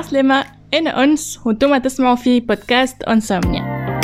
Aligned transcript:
عسلامة 0.00 0.44
أنا 0.74 1.04
أنس 1.04 1.40
وأنتم 1.44 1.78
تسمعوا 1.78 2.16
في 2.16 2.40
بودكاست 2.40 3.02
أنسومنيا 3.02 4.00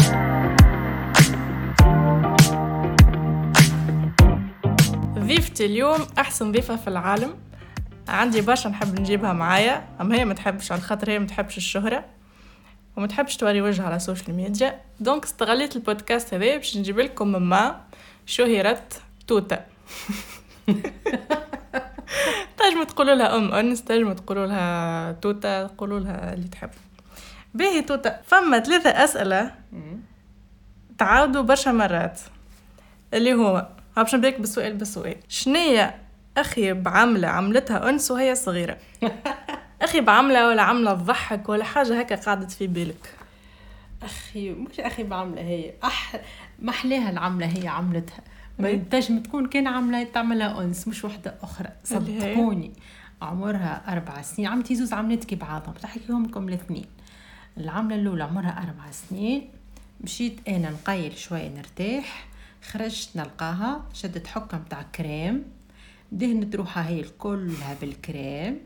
ضيفتي 5.18 5.66
اليوم 5.66 6.06
أحسن 6.18 6.52
ضيفة 6.52 6.76
في 6.76 6.88
العالم. 6.88 7.34
عندي 8.08 8.40
برشا 8.40 8.68
نحب 8.68 9.00
نجيبها 9.00 9.32
معايا. 9.32 9.88
أما 10.00 10.16
هي 10.16 10.24
ما 10.24 10.34
تحبش 10.34 10.72
على 10.72 10.80
خاطر 10.80 11.10
هي 11.10 11.18
ما 11.18 11.26
تحبش 11.26 11.56
الشهرة. 11.56 12.04
وما 12.96 13.06
تحبش 13.06 13.36
توري 13.36 13.60
وجهها 13.60 13.86
على 13.86 13.96
ال 13.96 14.02
social 14.02 14.36
media 14.36 14.80
donc 15.00 15.24
استغليت 15.24 15.76
البودكاست 15.76 16.34
هذا 16.34 16.56
باش 16.56 16.76
نجيب 16.76 17.00
لكم 17.00 17.32
ماما 17.32 17.80
شهرت 18.26 19.00
توتا 19.26 19.66
تنجموا 22.58 22.84
تقولوا 22.84 23.14
لها 23.14 23.36
أم 23.36 23.52
أنس 23.54 23.84
تنجموا 23.84 24.14
تقولوا 24.14 24.46
لها 24.46 25.12
توتا 25.12 25.66
تقولوا 25.66 26.00
لها 26.00 26.34
اللي 26.34 26.48
تحب. 26.48 26.70
باهي 27.54 27.82
توتا. 27.82 28.20
فما 28.26 28.58
ثلاثة 28.58 28.90
أسئلة 28.90 29.54
تعاودوا 30.98 31.42
برشا 31.42 31.70
مرات. 31.70 32.20
اللي 33.14 33.34
هو 33.34 33.68
باش 33.96 34.14
نبدأك 34.14 34.40
بالسؤال 34.40 34.74
بالسؤال 34.74 35.16
شنية 35.28 35.98
أخي 36.36 36.72
بعملة 36.72 37.28
عملتها 37.28 37.88
أنس 37.88 38.10
وهي 38.10 38.34
صغيرة؟ 38.34 38.76
أخي 39.82 40.00
بعملة 40.00 40.48
ولا 40.48 40.62
عملة 40.62 40.94
تضحك 40.94 41.48
ولا 41.48 41.64
حاجة 41.64 42.00
هكا 42.00 42.16
قعدت 42.16 42.50
في 42.50 42.66
بالك؟ 42.66 43.15
أخي 44.02 44.50
مش 44.50 44.80
أخي 44.80 45.02
بعملة 45.02 45.42
هي 45.42 45.72
أح... 45.84 46.20
ما 46.58 46.70
احلاها 46.70 47.10
العملة 47.10 47.46
هي 47.46 47.68
عملتها. 47.68 48.20
ما 48.58 48.74
تنجم 48.74 49.18
تكون 49.18 49.48
كان 49.48 49.66
عامله 49.66 50.04
تعملها 50.04 50.62
أنس 50.62 50.88
مش 50.88 51.04
وحدة 51.04 51.34
أخرى؟ 51.42 51.68
صدقوني. 51.84 52.72
عمرها 53.22 53.92
أربع 53.92 54.22
سنين. 54.22 54.48
عملتي 54.48 54.74
زوز 54.74 54.92
عملات 54.92 55.24
كي 55.24 55.36
بعضهم 55.36 55.74
بتحكيهم 55.74 56.26
لكم 56.26 56.48
الاثنين. 56.48 56.86
العملة 57.56 57.96
الأولى 57.96 58.24
عمرها 58.24 58.62
أربع 58.62 58.90
سنين. 58.90 59.48
مشيت 60.00 60.48
أنا 60.48 60.70
نقيل 60.70 61.18
شوية 61.18 61.48
نرتاح. 61.48 62.26
خرجت 62.62 63.16
نلقاها. 63.16 63.84
شدت 63.92 64.26
حكه 64.26 64.58
متاع 64.58 64.82
كريم. 64.82 65.44
دهنت 66.12 66.56
روحها 66.56 66.88
هي 66.88 67.04
كلها 67.18 67.76
بالكريم. 67.80 68.58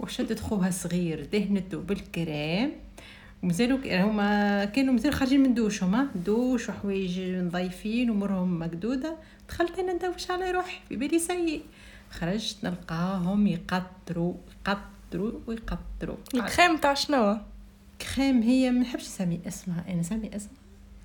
وشدت 0.00 0.40
خوها 0.40 0.70
صغير. 0.70 1.28
دهنته 1.32 1.78
بالكريم. 1.78 2.72
ومازالوا 3.42 4.02
هما 4.04 4.64
كانوا 4.64 4.94
مازال 4.94 5.14
خارجين 5.14 5.40
من 5.40 5.54
دوشهم 5.54 5.94
ها؟ 5.94 6.08
دوش 6.14 6.68
وحوايج 6.68 7.20
نظيفين 7.20 8.10
ومرهم 8.10 8.58
مقدودة. 8.58 9.16
دخلت 9.48 9.78
أنا 9.78 9.92
ندوش 9.92 10.30
على 10.30 10.50
روحي 10.50 10.80
في 10.88 10.96
بالي 10.96 11.18
سيء. 11.18 11.62
خرجت 12.10 12.56
نلقاهم 12.64 13.46
يقطروا 13.46 14.34
يقطروا 14.66 15.32
ويقطروا 15.46 16.16
الكريم 16.34 16.76
تاع 16.76 16.94
شنو؟ 16.94 17.38
كريم 18.16 18.42
هي 18.42 18.70
ما 18.70 18.80
نحبش 18.80 19.02
نسمي 19.04 19.40
اسمها. 19.48 19.84
أنا 19.88 20.00
نسمي 20.00 20.30
اسمها. 20.36 20.54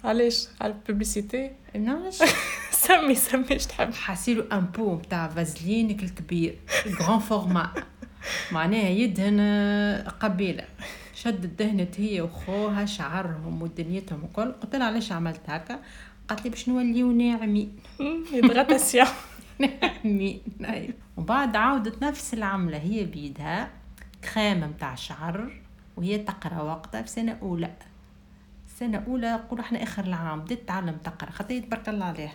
علاش؟ 0.04 0.48
على 0.62 0.74
ال 0.74 0.81
publicité 0.81 1.52
ما 1.76 1.82
نعرفش 1.82 2.20
سمي 2.86 3.16
سمي 3.16 3.52
إيش 3.52 3.66
تحب 3.66 3.94
حاسيلو 3.94 4.44
un 4.52 4.66
pot 4.66 5.00
تاع 5.10 5.28
فازلين 5.28 5.92
الكبير. 5.92 6.56
grand 7.02 7.20
format 7.20 7.72
معناها 8.52 8.90
يدهن 8.90 9.40
قبيلة. 10.20 10.64
شدت 11.14 11.60
دهنت 11.60 12.00
هي 12.00 12.22
وخوها 12.22 12.86
شعرهم 12.86 13.62
ودنيتهم 13.62 14.24
وكل. 14.24 14.52
قلت 14.52 14.76
لها 14.76 14.88
علاش 14.88 15.12
عملت 15.12 15.42
هكا؟ 15.50 15.80
قالت 16.28 16.44
لي 16.44 16.50
باش 16.50 16.70
نوليو 16.70 17.12
ناعمين. 17.12 17.80
السياح 18.72 19.16
ناعمين. 19.60 20.42
وبعد 21.18 21.56
عاودت 21.56 22.04
نفس 22.04 22.34
العملة. 22.34 22.78
هي 22.78 23.04
بيدها 23.04 23.70
كريمة 24.34 24.68
متاع 24.68 24.96
شعر 24.96 25.52
وهي 25.98 26.18
تقرأ 26.18 26.62
وقتها 26.62 27.02
في 27.02 27.10
سنة 27.10 27.38
أولى. 27.42 27.72
سنة 28.80 29.04
أولى 29.08 29.32
نقولوا 29.32 29.66
إحنا 29.66 29.84
آخر 29.84 30.04
العام. 30.04 30.42
بدات 30.42 30.60
تتعلم 30.60 30.98
تقرأ. 31.04 31.30
خاطر 31.32 31.60
تبارك 31.60 31.90
الله 31.90 32.06
عليها. 32.06 32.34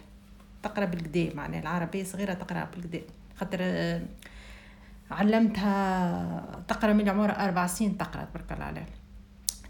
تقرأ 0.62 0.84
بالكدا 0.84 1.34
معناها 1.34 1.60
العربية 1.60 2.04
صغيرة 2.04 2.34
تقرأ 2.34 2.68
بالكدا 2.74 3.00
خاطر 3.40 3.58
علمتها 5.10 6.62
تقرأ 6.68 6.92
من 6.92 7.08
عمرها 7.08 7.44
أربع 7.44 7.66
سنين 7.66 7.98
تقرأ 7.98 8.24
تبارك 8.24 8.52
الله 8.52 8.64
عليها 8.64 8.86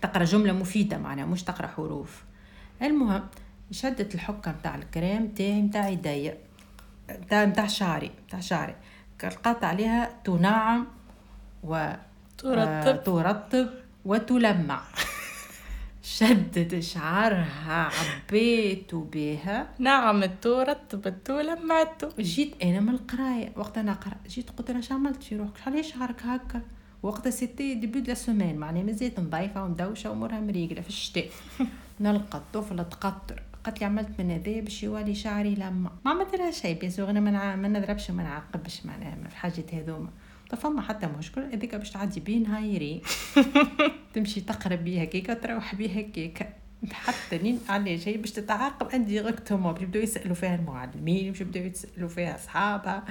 تقرأ 0.02 0.24
جملة 0.24 0.52
مفيدة 0.52 0.98
معناها 0.98 1.26
مش 1.26 1.42
تقرأ 1.42 1.66
حروف. 1.66 2.24
المهم 2.82 3.22
شدت 3.70 4.14
الحكة 4.14 4.52
متاع 4.52 4.74
الكريم 4.74 5.28
تاعي 5.28 5.62
متاع 5.62 5.88
يديا 5.88 6.38
متاع 7.10 7.44
متاع 7.44 7.66
شعري 7.66 8.10
متاع 8.26 8.40
شعري. 8.40 8.74
لقات 9.24 9.64
عليها 9.64 10.10
تنعم 10.24 10.86
و 11.64 11.92
ترطب. 12.38 12.58
آه، 12.58 12.82
ترطب 12.82 13.68
وتلمع. 14.04 14.82
شدت 16.18 16.80
شعرها 16.80 17.90
عبيت 17.98 18.94
بها. 18.94 19.68
نعم 19.78 20.24
ترطبت 20.24 21.30
ولمعته 21.30 22.08
جيت 22.18 22.62
أنا 22.62 22.80
من 22.80 22.88
القراية 22.88 23.52
وقت 23.56 23.78
أنا 23.78 23.92
قرا 23.92 24.16
جيت 24.28 24.50
قلت 24.50 24.70
لها 24.70 24.80
عملت 24.90 25.22
في 25.22 25.36
روحك؟ 25.36 25.52
علاش 25.66 25.92
شعرك 25.92 26.22
هكا؟ 26.22 26.62
وقتها 27.02 27.30
c'était 27.30 27.74
début 27.74 28.00
de 28.00 28.14
semaine 28.14 28.56
معناها 28.56 28.82
مازالت 28.82 29.20
نضيفه 29.20 29.64
ومدوشة 29.64 30.10
وأمورها 30.10 30.40
مريقله 30.40 30.80
في 30.80 30.88
الشتاء 30.88 31.28
نلقى 32.00 32.38
الطفله 32.38 32.82
تقطر. 32.82 33.42
قالت 33.64 33.80
لي 33.80 33.86
عملت 33.86 34.20
من 34.20 34.30
هذا 34.30 34.60
باش 34.60 34.82
يولي 34.82 35.14
شعري 35.14 35.54
لما. 35.54 35.90
ما 36.04 36.10
عملت 36.10 36.34
لها 36.34 36.50
شيء 36.50 36.78
bien 36.80 37.16
أنا 37.16 37.56
ما 37.56 37.68
نضربش 37.68 38.10
وما 38.10 38.22
نعاقبش 38.22 38.86
معناها 38.86 39.14
في 39.14 39.26
الحاجات 39.26 39.74
هذوما. 39.74 40.08
فما 40.56 40.82
حتى 40.82 41.06
مشكل 41.06 41.40
هذيك 41.40 41.74
باش 41.74 41.90
تعدي 41.90 42.20
بيه 42.20 42.38
نهايري 42.38 43.02
تمشي 44.14 44.40
تقرب 44.40 44.84
بيها 44.84 45.04
كيكا 45.04 45.34
تروح 45.34 45.74
بيها 45.74 46.00
كيكا 46.00 46.52
حتى 46.92 47.38
نين 47.38 47.60
علاش 47.68 48.08
هي 48.08 48.16
باش 48.16 48.30
تتعاقب 48.30 48.88
indirecte 48.88 49.52
هما 49.52 49.72
باش 49.72 49.82
يبداو 49.82 50.02
يسألوا 50.02 50.34
فيها 50.34 50.54
المعلمين 50.54 51.30
باش 51.30 51.40
يبداو 51.40 51.62
يسألوا 51.62 52.08
فيها 52.08 52.34
أصحابها. 52.34 53.04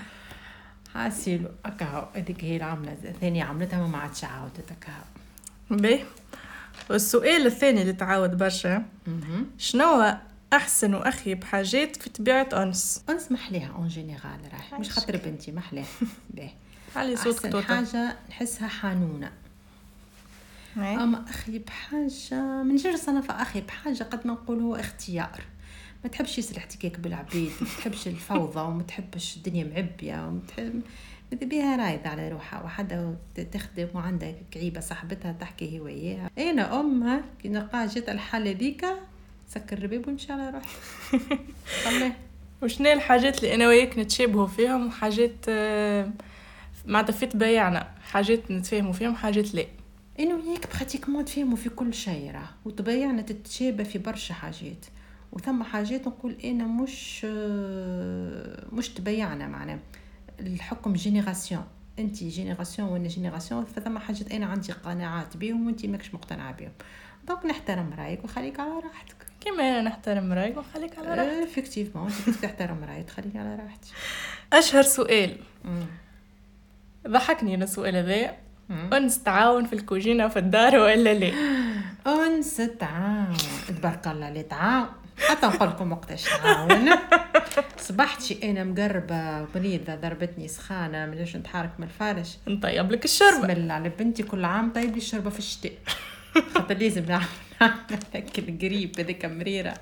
حاسيلو 0.94 1.50
هكا 1.66 2.10
هذيك 2.16 2.44
هي 2.44 2.58
العملة. 2.58 2.96
ثاني 3.22 3.42
عملتها 3.42 3.88
ما 3.88 3.98
عادش 3.98 4.24
عاودت 4.24 4.72
هكا. 4.72 4.94
باهي 5.70 6.04
والسؤال 6.90 7.46
الثاني 7.46 7.82
اللي 7.82 7.94
تعاود 7.94 8.38
برشا. 8.38 8.86
شنو 9.58 10.18
أحسن 10.54 10.94
وأخيب 10.94 11.36
حاجات 11.36 11.96
في 11.96 12.10
طبيعة 12.10 12.50
أنس؟ 12.54 13.04
أنس 13.10 13.32
محليها 13.32 13.74
en 13.78 13.88
général 13.88 14.40
راح. 14.54 14.80
مش 14.80 14.90
خاطر 14.90 15.18
بنتي 15.18 15.52
محليها. 15.52 15.86
باهي 16.36 16.52
علي 16.96 17.16
صوتك 17.16 17.46
أحسن 17.46 17.50
توتا 17.50 17.76
حاجة 17.76 18.16
نحسها 18.30 18.68
حنونه 18.68 19.32
إيه. 20.78 21.04
أما 21.04 21.26
أخيب 21.30 21.60
حاجة 21.60 22.64
ما 22.64 22.76
نجمش 22.76 22.96
نصنف 22.96 23.32
أخيب 23.32 23.62
حاجة 23.62 24.04
قد 24.04 24.28
ما 24.28 24.34
نقول 24.34 24.60
هو 24.60 24.76
اختيار. 24.76 25.42
ما 26.04 26.10
تحبش 26.10 26.38
يصير 26.38 26.58
احتكاك 26.58 27.00
بالعبيد 27.00 27.52
ما 27.62 27.68
تحبش 27.78 28.08
الفوضى 28.08 28.60
وما 28.60 28.84
تحبش 28.84 29.38
الدنيا 29.38 29.64
معبية 29.64 30.28
وما 30.28 30.40
تحب 30.48 30.82
ماذا 31.32 31.46
بيها 31.46 31.76
رايدة 31.76 32.10
على 32.10 32.30
روحها؟ 32.30 32.64
وحدة 32.64 33.16
تخدم 33.52 33.88
وعندها 33.94 34.36
كعيبة 34.52 34.80
صاحبتها 34.80 35.32
تحكي 35.32 35.74
هي 35.74 35.80
وياها 35.80 36.30
أنا 36.38 36.80
امها 36.80 37.22
كي 37.42 37.50
نلقاها 37.50 37.86
جات 37.86 38.10
الحالة 38.10 38.52
ذيك 38.52 38.86
سكر 39.50 39.78
الباب 39.78 40.08
ويمشي 40.08 40.34
على 40.34 40.50
روحي. 40.50 40.68
خليه 41.84 42.18
وشنو 42.62 42.92
الحاجات 42.92 43.38
اللي 43.38 43.56
أنا 43.56 43.68
وياك 43.68 44.00
نتشابهوا 44.00 44.48
فيهم؟ 44.48 44.88
وحاجات 44.88 45.36
آه، 45.50 46.12
معناتها 46.90 47.14
في 47.14 47.26
طبيعنا 47.26 47.88
حاجات 48.12 48.52
نتفاهموا 48.52 48.94
فيهم 48.94 49.16
حاجات 49.16 49.56
لا. 49.56 49.66
أنا 50.20 50.36
وياك 50.36 50.76
براتيكمون 50.76 51.26
تفهموا 51.26 51.58
في 51.58 51.70
كل 51.70 51.94
شيء 51.94 52.32
راه. 52.32 52.50
وطبيعنا 52.66 53.22
تتشابه 53.22 53.84
في 53.84 53.98
برشا 53.98 54.34
حاجات. 54.34 54.86
وثم 55.32 55.64
حاجات 55.64 56.08
نقول 56.08 56.36
أنا 56.44 56.64
مش 56.64 57.26
مش 58.74 58.90
تبيعنا 58.90 59.48
معنا 59.48 59.80
الحكم 60.40 60.94
génération. 60.94 61.64
أنت 62.00 62.24
génération 62.24 62.90
وأنا 62.90 63.08
génération 63.08 63.66
فثم 63.66 63.98
حاجات 63.98 64.32
أنا 64.32 64.46
عندي 64.46 64.72
قناعات 64.72 65.38
بهم 65.38 65.68
وأنت 65.68 65.86
ماكش 65.86 66.14
مقتنعة 66.14 66.52
بهم 66.52 66.72
donc 67.28 67.46
نحترم 67.46 67.94
رأيك 67.98 68.24
وخليك 68.24 68.60
على 68.60 68.72
راحتك. 68.72 69.16
كما 69.42 69.64
أنا 69.64 69.82
نحترم 69.82 70.34
رأيك 70.34 70.58
ونخليك 70.58 71.00
على 71.00 71.08
راحتك. 71.08 71.50
effectivement 71.50 72.12
أنت 72.28 72.38
تحترم 72.38 72.84
رأيك 72.84 73.10
خليك 73.10 73.36
على 73.36 73.56
راحتك. 73.56 73.88
أشهر 74.54 74.82
سؤال. 74.82 75.38
ضحكني 77.08 77.56
أنا 77.56 77.64
السؤال 77.64 77.96
هذا. 77.96 78.32
أنس 78.94 79.24
تعاون 79.24 79.66
في 79.66 79.74
الكوجينة 79.74 80.26
وفي 80.26 80.40
الدار 80.40 80.76
ولا 80.76 81.14
لا؟ 81.14 81.32
أنس 82.26 82.58
تعاون. 82.80 83.38
تبارك 83.68 84.08
الله 84.08 84.28
اللي 84.30 84.44
تعاون. 84.44 84.88
حتى 85.28 85.48
نقول 85.48 85.70
لكم 85.70 85.92
وقتاش 85.92 86.24
تعاون. 86.24 86.90
صبحت 87.88 88.22
شي 88.22 88.52
أنا 88.52 88.64
مقربة 88.64 89.48
مريضه 89.56 89.96
ضربتني 89.96 90.48
سخانة 90.48 91.06
مانيش 91.06 91.36
نتحرك 91.36 91.72
من 91.80 91.86
الفرش 91.86 92.38
نطيب 92.48 92.92
لك 92.92 93.04
بسم 93.04 93.26
الشربه 93.26 93.54
الله 93.54 93.74
على 93.74 93.90
بنتي 93.90 94.24
كل 94.24 94.46
عام 94.46 94.74
طيب 94.74 94.92
لي 94.92 94.98
الشربة 94.98 95.30
في 95.30 95.40
الشتاء. 95.40 95.72
خاطر 96.54 96.78
لازم 96.78 97.06
نعمل 97.06 97.26
هكا 97.60 98.00
القريب 98.38 99.00
هذاك 99.00 99.26
مريرة. 99.26 99.74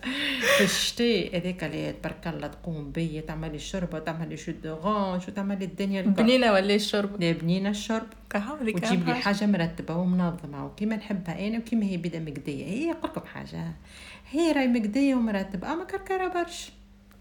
في 0.58 0.64
الشتاء 0.64 1.38
هذاك 1.38 1.64
اللي 1.64 1.94
تبارك 1.94 2.28
الله 2.28 2.48
تقوم 2.48 2.92
بيا 2.92 3.22
تعمل 3.22 3.50
لي 3.50 3.56
الشوربة 3.56 4.00
تعمل 4.00 4.30
لي 4.30 4.38
شو 4.38 4.52
دورانج 4.52 5.22
وتعمل 5.28 5.60
لي 5.60 5.66
الدنيا 5.66 6.02
الكل. 6.02 6.24
بنينة 6.24 6.54
ولا 6.54 6.76
الشرب؟ 6.76 7.22
لا 7.22 7.32
بنينة 7.32 7.70
الشرب. 7.70 8.08
وتجيب 8.62 9.08
لي 9.08 9.16
حاجة. 9.16 9.46
مرتبة 9.46 9.96
ومنظمة 9.96 10.66
وكيما 10.66 10.96
نحبها 10.96 11.48
أنا 11.48 11.58
وكيما 11.58 11.86
هي 11.86 11.98
بدا 11.98 12.20
مقدية. 12.20 12.66
هي 12.66 12.92
قلكم 12.92 13.26
حاجة 13.26 13.72
هي 14.32 14.52
راهي 14.52 14.68
مقدية 14.68 15.16
ومرتبة 15.16 15.74
أما 15.74 15.84
كركرة 15.84 16.28
برش 16.28 16.70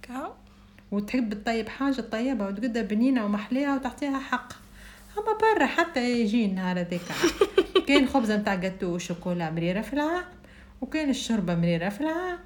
كهو. 0.02 0.32
وتحب 0.90 1.34
تطيب 1.34 1.68
حاجة 1.68 2.00
طيبة 2.00 2.46
وتقدها 2.46 2.82
بنينة 2.82 3.24
ومحلية 3.24 3.68
وتعطيها 3.68 4.18
حق. 4.18 4.65
أما 5.18 5.54
برا 5.56 5.66
حتى 5.66 6.20
يجي 6.20 6.44
النهار 6.44 6.80
هذاك 6.80 7.00
كاين 7.86 8.08
خبزة 8.08 8.36
نتاع 8.36 8.54
جاتو 8.54 8.86
وشوكولا 8.86 9.50
مريرة 9.50 9.80
في 9.80 9.92
العام 9.92 10.24
وكاين 10.80 11.10
الشوربة 11.10 11.54
مريرة 11.54 11.88
في 11.88 12.00
العام 12.00 12.38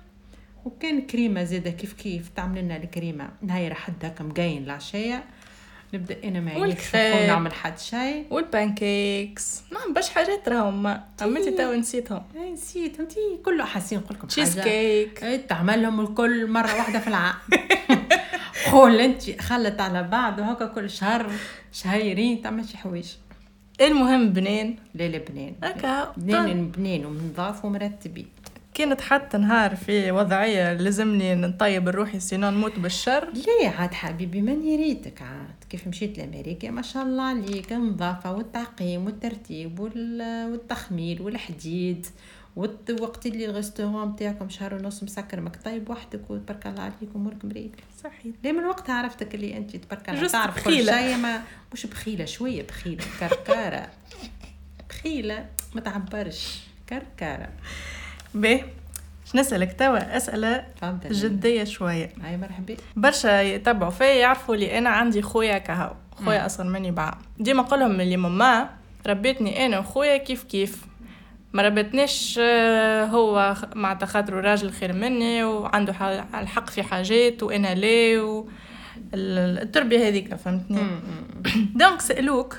وكان 0.65 1.01
كريمة 1.01 1.45
زادة 1.45 1.71
كيف 1.71 1.93
كيف 1.93 2.29
تعمل 2.37 2.61
لنا 2.65 2.77
الكريمة. 2.77 3.29
نهاية 3.43 3.75
حد 3.75 4.05
هكا 4.05 4.25
مقاين 4.25 4.65
العشية 4.65 5.25
نبدأ 5.95 6.17
أنا 6.25 6.41
ما 6.41 6.51
يعنيش 6.53 6.95
نعمل 7.29 7.53
حد 7.53 7.79
شيء 7.79 8.27
والبانكيكس. 8.31 9.63
نعم 9.73 9.93
باش 9.93 10.11
حاجات 10.11 10.49
راهم. 10.49 10.87
أما 10.87 11.05
أنت 11.23 11.49
تو 11.49 11.73
نسيتهم. 11.73 12.23
أي 12.37 12.51
نسيت 12.53 13.01
انتي 13.01 13.21
كله 13.45 13.65
حاسين 13.65 13.99
نقول 13.99 14.17
لكم 14.17 14.27
تشيز 14.27 14.59
حاجة. 14.59 14.63
كيك 14.71 15.25
إيه، 15.25 15.47
تعملهم 15.47 16.01
الكل 16.01 16.47
مرة 16.51 16.75
واحدة 16.77 16.99
في 16.99 17.09
العام. 17.09 17.35
قول 18.73 19.01
انت 19.01 19.41
خلت 19.41 19.81
على 19.81 20.03
بعض 20.03 20.39
وهكا 20.39 20.67
كل 20.67 20.91
شهر 20.91 21.31
شهرين 21.73 22.43
تعمل 22.43 22.69
شي 22.69 22.77
حوايج. 22.77 23.07
المهم 23.81 24.33
بنين. 24.33 24.77
لا 24.95 25.09
لا 25.09 25.19
بنين. 25.19 25.55
هكا 25.63 26.13
بنين 26.17 26.71
بنين 26.71 27.07
ومنظاف 27.07 27.65
ومرتبين. 27.65 28.27
كانت 28.75 29.01
حتى 29.01 29.39
نهار 29.39 29.77
في 29.77 30.11
وضعية 30.11 30.73
لازمني 30.73 31.35
نطيب 31.35 31.89
روحي 31.89 32.21
سينو 32.21 32.51
نموت 32.51 32.79
بالشر. 32.79 33.29
ليه 33.33 33.69
عاد 33.69 33.95
حبيبي؟ 33.95 34.41
ماني 34.43 34.77
ريتك 34.77 35.23
عاد؟ 35.23 35.65
كيف 35.71 35.87
مشيت 35.87 36.19
لأمريكا؟ 36.19 36.71
ما 36.71 36.83
شاء 36.83 37.03
الله 37.03 37.23
عليك. 37.23 37.73
النظافة 37.73 38.33
والتعقيم 38.33 39.05
والترتيب 39.05 39.81
وال- 39.81 40.51
والتخمير 40.53 41.23
والحديد. 41.23 42.07
وقت 42.57 43.27
اللي 43.27 43.47
الريستورون 43.47 44.13
بتاعكم 44.13 44.49
شهر 44.49 44.75
ونص 44.75 45.03
مسكر 45.03 45.41
مك 45.41 45.59
طيب 45.65 45.91
وحدك 45.91 46.31
وتبارك 46.31 46.67
الله 46.67 46.83
عليك 46.83 47.09
امورك 47.17 47.45
مريك 47.45 47.77
صحيح. 48.05 48.35
ليه 48.45 48.53
من 48.53 48.65
وقتها 48.65 48.95
عرفتك 48.95 49.35
اللي 49.35 49.57
انت 49.57 49.77
تبارك 49.77 50.09
الله 50.09 50.29
تعرف 50.29 50.65
كل. 50.65 50.85
شيء؟ 50.85 51.17
ما 51.17 51.43
مش 51.73 51.87
بخيلة 51.87 52.25
شوية 52.25 52.63
بخيلة. 52.63 53.05
كركارة. 53.21 53.89
بخيلة. 54.89 55.47
ما 55.75 55.81
تعبرش. 55.81 56.61
كركارة. 56.89 57.49
باهي 58.35 58.65
نسألك 59.35 59.79
توا؟ 59.79 60.17
أسئلة 60.17 60.67
جدية 61.05 61.65
شوية. 61.65 62.13
هاي 62.23 62.37
مرحبا. 62.37 62.77
برشا 62.97 63.43
يتبعوا 63.43 63.91
فيا 63.91 64.15
يعرفوا 64.15 64.57
لي 64.57 64.79
أنا 64.79 64.91
عندي 64.91 65.23
خويا 65.23 65.59
كهو. 65.59 65.93
خويا 66.25 66.47
أصلا 66.47 66.71
مني 66.71 66.91
بعام. 66.91 67.19
ديما 67.39 67.63
نقولهم 67.63 68.01
اللي 68.01 68.17
ماما 68.17 68.71
ربيتني 69.07 69.67
أنا 69.67 69.79
وخويا 69.79 70.17
كيف 70.17 70.43
كيف. 70.45 70.90
ما 71.53 71.63
ربتنيش 71.63 72.39
آه، 72.43 73.05
هو 73.05 73.55
معناتها 73.75 74.07
خاطر 74.07 74.35
راجل 74.35 74.71
خير 74.71 74.93
مني 74.93 75.45
وعنده 75.45 75.93
الحق 76.41 76.71
في 76.71 76.83
حاجات 76.83 77.43
وأنا 77.43 77.75
لا 77.75 78.23
و 78.23 78.49
ال- 79.15 79.63
التربية 79.63 80.09
هذيك 80.09 80.35
فهمتني؟ 80.35 80.79
دونك 81.81 82.01
سألوك 82.01 82.57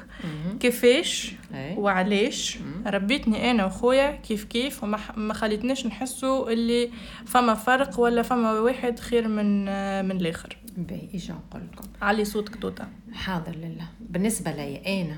كيفاش 0.59 1.31
هاي 1.53 1.75
وعلاش 1.77 2.57
ربيتني 2.87 3.51
أنا 3.51 3.65
وخويا 3.65 4.11
كيف 4.11 4.43
كيف 4.43 4.83
وما 4.83 5.33
خليتنيش 5.33 5.85
نحسوا 5.85 6.51
اللي 6.51 6.89
فما 7.25 7.53
فرق 7.53 7.99
ولا 7.99 8.21
فما 8.21 8.51
واحد 8.51 8.99
خير 8.99 9.27
من 9.27 9.67
آه، 9.67 10.01
من 10.01 10.11
الآخر. 10.11 10.57
باهي 10.77 11.07
أجي 11.13 11.33
نقول 11.33 11.61
لكم. 11.73 11.87
علي 12.01 12.25
صوتك 12.25 12.55
توتا 12.55 12.87
حاضر 13.13 13.55
لله. 13.55 13.87
بالنسبة 13.99 14.51
لي 14.51 15.01
أنا 15.01 15.15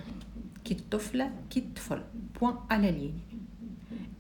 كي 0.66 0.74
الطفلة 0.74 1.32
كي 1.50 1.60
الطفل. 1.60 2.02
point 2.42 2.54
à 2.72 2.79
la 2.79 2.92
ligne 2.92 3.14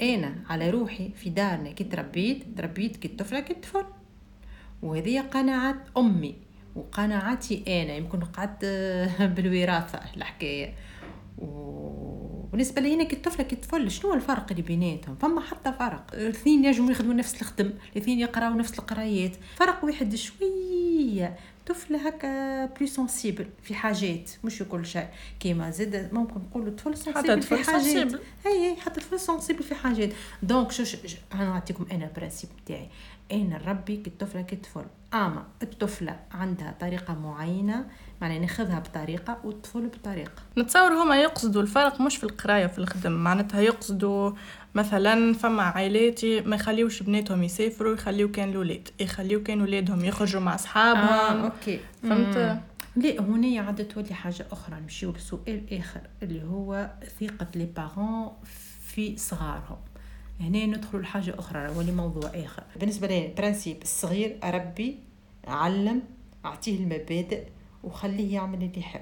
أنا 0.01 0.36
على 0.50 0.69
روحي 0.69 1.10
في 1.16 1.30
دارنا 1.30 1.72
كي 1.72 1.84
تربيت 1.84 2.57
تربيت 2.57 2.98
كي 2.98 3.07
الطفلة 3.07 3.40
كي 3.40 3.54
الطفل 3.54 3.86
وهذه 4.81 5.19
قناعات 5.22 5.75
أمي 5.98 6.36
وقناعاتي 6.75 7.63
أنا 7.68 7.95
يمكن 7.95 8.19
قعدت 8.19 8.66
بالوراثة 9.36 10.00
الحكاية. 10.16 10.74
وبالنسبة 11.38 12.81
لي 12.81 12.94
أنا 12.94 13.04
كي 13.04 13.16
الطفلة 13.16 13.45
كي 13.45 13.56
الطفل 13.56 13.92
شنو 13.92 14.13
الفرق 14.13 14.45
اللي 14.51 14.62
بيناتهم؟ 14.62 15.16
فما 15.16 15.42
حتى 15.42 15.74
فرق. 15.80 16.13
الاثنين 16.13 16.66
ينجموا 16.66 16.92
يخدموا 16.92 17.13
نفس 17.13 17.42
الخدم 17.42 17.74
الاثنين 17.92 18.19
يقراوا 18.19 18.56
نفس 18.56 18.80
القرايات. 18.80 19.36
فرق 19.56 19.86
واحد 19.86 20.10
شوية 21.04 21.36
طفل 21.68 21.96
هكا 21.96 22.66
plus 22.66 22.88
sensible 22.88 23.45
في 23.64 23.76
حاجات 23.76 24.32
مش 24.44 24.58
في 24.58 24.64
كل 24.64 24.86
شيء. 24.86 25.08
كيما 25.40 25.72
زاد 25.72 26.14
ممكن 26.14 26.34
نقولوا 26.36 26.74
طفل 26.76 26.94
حتى 26.94 27.28
sensible 27.28 27.42
في 27.42 27.56
طفل 27.56 27.72
حاجات. 27.72 28.22
هي 28.46 28.72
هي 28.72 28.76
حتى 28.76 29.02
الطفل 29.02 29.20
sensible 29.19 29.63
في 29.64 29.76
حاجات. 29.76 30.10
donc 30.44 30.72
شو 30.72 30.84
أنا 31.34 31.44
نعطيكم 31.46 31.86
أنا 31.92 32.06
ال 32.06 32.10
principe 32.10 32.50
تاعي 32.66 32.90
أنا 33.33 33.57
نربي 33.57 33.97
كي 33.97 34.09
الطفلة 34.09 34.41
كي 34.41 34.56
الطفل 34.56 34.85
أما 35.13 35.44
الطفلة 35.63 36.19
عندها 36.31 36.75
طريقة 36.80 37.13
معينة 37.13 37.85
معناها 38.21 38.39
ناخذها 38.39 38.80
بطريقة 38.80 39.38
والطفل 39.44 39.88
بطريقة. 39.88 40.41
نتصور 40.57 40.94
هما 40.94 41.21
يقصدوا 41.21 41.62
الفرق 41.62 42.01
مش 42.01 42.18
في 42.18 42.24
القراية 42.24 42.65
وفي 42.65 42.77
الخدم. 42.77 43.12
معناتها 43.12 43.62
يقصدوا 43.62 44.31
مثلا 44.75 45.33
فما 45.33 45.63
عائلات 45.63 46.25
ما 46.25 46.56
يخليوش 46.56 47.03
بناتهم 47.03 47.44
يسافروا 47.44 47.94
يخليو 47.94 48.31
كان 48.31 48.50
الولاد. 48.50 48.89
يخليو 49.00 49.44
كان 49.44 49.62
ولادهم 49.62 50.06
يخرجوا 50.06 50.41
مع 50.41 50.56
أصحابهم. 50.56 51.44
أوكي. 51.44 51.80
فهمت؟ 52.03 52.62
لا 52.95 53.21
هنا 53.21 53.62
عاد 53.62 53.88
تولي 53.88 54.13
حاجة 54.13 54.45
أخرى. 54.51 54.80
نمشيو 54.80 55.12
لسؤال 55.12 55.77
آخر 55.80 56.01
اللي 56.24 56.44
هو 56.44 56.91
ثقة 57.19 57.47
les 57.56 57.66
parents 57.66 58.31
في 58.81 59.18
صغارهم. 59.18 59.77
هنا 60.44 60.66
ندخلوا 60.66 61.01
لحاجة 61.04 61.40
أخرى 61.40 61.69
ولي 61.69 61.92
موضوع 61.92 62.30
آخر. 62.36 62.63
بالنسبة 62.80 63.07
لي 63.07 63.34
principe 63.38 63.81
الصغير 63.81 64.40
أربي 64.44 64.98
أعلم 65.48 66.01
أعطيه 66.45 66.78
المبادئ 66.80 67.44
وخليه 67.84 68.34
يعمل 68.34 68.63
اللي 68.63 68.80
يحب. 68.80 69.01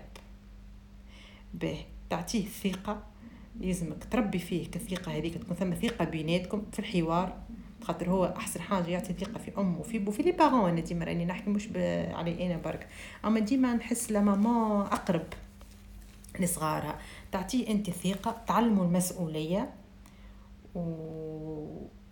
به 1.54 1.78
تعطيه 2.10 2.44
الثقة 2.46 3.04
لازمك 3.60 4.04
تربي 4.12 4.40
فيه 4.40 4.72
كثقة 4.72 5.18
هذيك 5.18 5.38
تكون 5.38 5.56
ثم 5.58 5.74
ثقة 5.74 6.06
بيناتكم 6.06 6.64
في 6.72 6.80
الحوار. 6.80 7.38
خاطر 7.84 8.10
هو 8.10 8.26
أحسن 8.38 8.62
حاجة 8.62 8.88
يعطي 8.88 9.14
ثقة 9.14 9.38
في 9.40 9.52
أمه 9.58 9.80
وفي 9.80 10.00
بوه 10.00 10.12
في 10.12 10.24
les 10.24 10.32
parents 10.32 10.70
أنا 10.70 10.80
ديما 10.82 11.06
راني 11.06 11.26
نحكي 11.26 11.50
مش 11.50 11.68
ب- 11.68 12.10
علي 12.14 12.46
أنا 12.46 12.58
برك. 12.58 12.88
أما 13.26 13.40
ديما 13.40 13.74
نحس 13.74 14.12
لا 14.12 14.20
ماما 14.22 14.82
أقرب 14.92 15.24
لصغارها. 16.40 17.00
تعطيه 17.32 17.68
أنت 17.68 17.90
ثقة 17.90 18.42
تعلموا 18.48 18.86
المسؤولية. 18.86 19.70
و... 20.76 20.82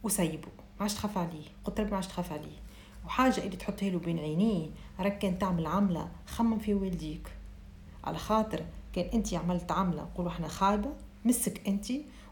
وسيبوا 0.04 0.52
ما 0.58 0.82
عادش 0.82 0.94
تخاف 0.94 1.18
عليه. 1.18 1.46
قلت 1.66 1.80
ربي 1.80 1.90
ما 1.90 1.96
عادش 1.96 2.08
تخاف 2.08 2.32
عليه. 2.32 2.58
وحاجة 3.06 3.44
اللي 3.44 3.58
تحطها 3.58 3.90
له 3.90 4.00
بين 4.00 4.20
عينيه. 4.20 4.68
راك 5.00 5.20
كان 5.20 5.40
تعمل 5.40 5.66
عملة 5.66 6.12
خمم 6.26 6.60
في 6.60 6.74
والديك. 6.74 7.28
على 8.04 8.18
خاطر 8.18 8.66
كان 8.94 9.06
أنت 9.14 9.34
عملت 9.34 9.72
عملة 9.72 10.04
نقولوا 10.04 10.32
إحنا 10.32 10.48
خايبة 10.48 10.90
تمسك 11.24 11.68
أنت 11.68 11.86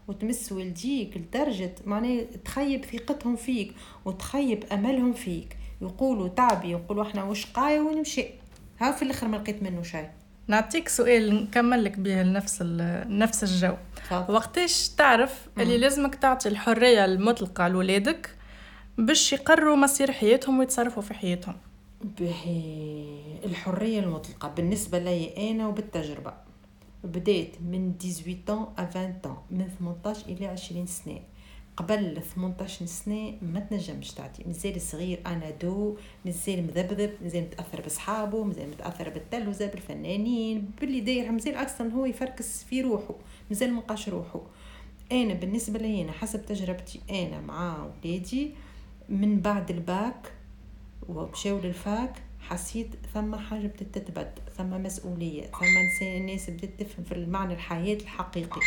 وتمس 0.08 0.52
والديك 0.52 1.16
لدرجة 1.16 1.74
معناه 1.86 2.22
تخيب 2.44 2.84
ثقتهم 2.84 3.36
فيك 3.36 3.74
وتخيب 4.04 4.64
أملهم 4.64 5.12
فيك. 5.12 5.56
يقولوا 5.80 6.28
تعبي 6.28 6.70
يقولوا 6.70 7.02
إحنا 7.02 7.24
وش 7.24 7.46
قاية 7.46 7.80
ونمشي. 7.80 8.26
ها 8.80 8.92
في 8.92 9.02
الآخر 9.02 9.28
ما 9.28 9.36
لقيت 9.36 9.62
منه 9.62 9.82
شيء. 9.82 10.10
نعطيك 10.48 10.88
سؤال 10.88 11.34
نكمل 11.34 11.84
لك 11.84 11.98
به 11.98 12.22
نفس 12.22 12.62
نفس 13.08 13.44
الجو. 13.44 13.74
وقتاش 14.28 14.88
تعرف 14.88 15.48
اللي 15.58 15.78
لازمك 15.78 16.14
تعطي 16.14 16.48
الحرية 16.48 17.04
المطلقة 17.04 17.68
لولادك 17.68 18.30
باش 18.98 19.32
يقرروا 19.32 19.76
مصير 19.76 20.12
حياتهم 20.12 20.58
ويتصرفوا 20.58 21.02
في 21.02 21.14
حياتهم؟ 21.14 21.56
باهي 22.20 23.04
الحرية 23.44 24.00
المطلقة 24.00 24.48
بالنسبة 24.48 24.98
لي 24.98 25.50
أنا 25.50 25.66
وبالتجربة. 25.66 26.32
بديت 27.04 27.56
من 27.60 27.92
18 28.00 28.68
à 28.76 28.80
20 28.80 29.12
ans 29.24 29.52
من 29.52 29.68
18 30.04 30.26
إلى 30.28 30.46
20 30.46 30.86
سنة. 30.86 31.20
قبل 31.78 32.22
18 32.22 32.86
سنة 32.86 33.34
ما 33.42 33.60
تنجمش 33.60 34.12
تعطي. 34.12 34.44
مازال 34.46 34.80
صغير 34.80 35.20
un 35.26 35.50
ado 35.50 35.96
مازال 36.24 36.62
مذبذب 36.62 37.10
مازال 37.22 37.42
متأثر 37.42 37.80
بصحابه 37.80 38.44
مازال 38.44 38.68
متأثر 38.68 39.08
بالتلفزة 39.08 39.66
بالفنانين 39.66 40.70
باللي 40.80 41.00
داير 41.00 41.32
مازال 41.32 41.54
أصلا 41.54 41.92
هو 41.92 42.06
يفركس 42.06 42.64
في 42.64 42.80
روحه 42.80 43.14
مازال 43.50 43.72
ملقاش 43.72 44.08
روحه. 44.08 44.40
أنا 45.12 45.34
بالنسبة 45.34 45.78
لي 45.78 46.02
أنا 46.02 46.12
حسب 46.12 46.46
تجربتي 46.46 47.00
أنا 47.10 47.40
مع 47.40 47.86
ولادي 48.04 48.50
من 49.08 49.40
بعد 49.40 49.70
الباك 49.70 50.32
ومشاو 51.08 51.58
لل 51.58 51.84
fac 51.84 52.22
حسيت 52.40 52.88
ثم 53.14 53.36
حاجة 53.36 53.66
بدت 53.66 53.98
تتبدل 53.98 54.42
ثم 54.56 54.70
مسؤولية 54.82 55.42
ثم 55.42 56.02
ناس 56.26 56.50
بدت 56.50 56.80
تفهم 56.80 57.04
في 57.04 57.12
المعنى 57.12 57.54
الحياة 57.54 57.96
الحقيقي. 57.96 58.60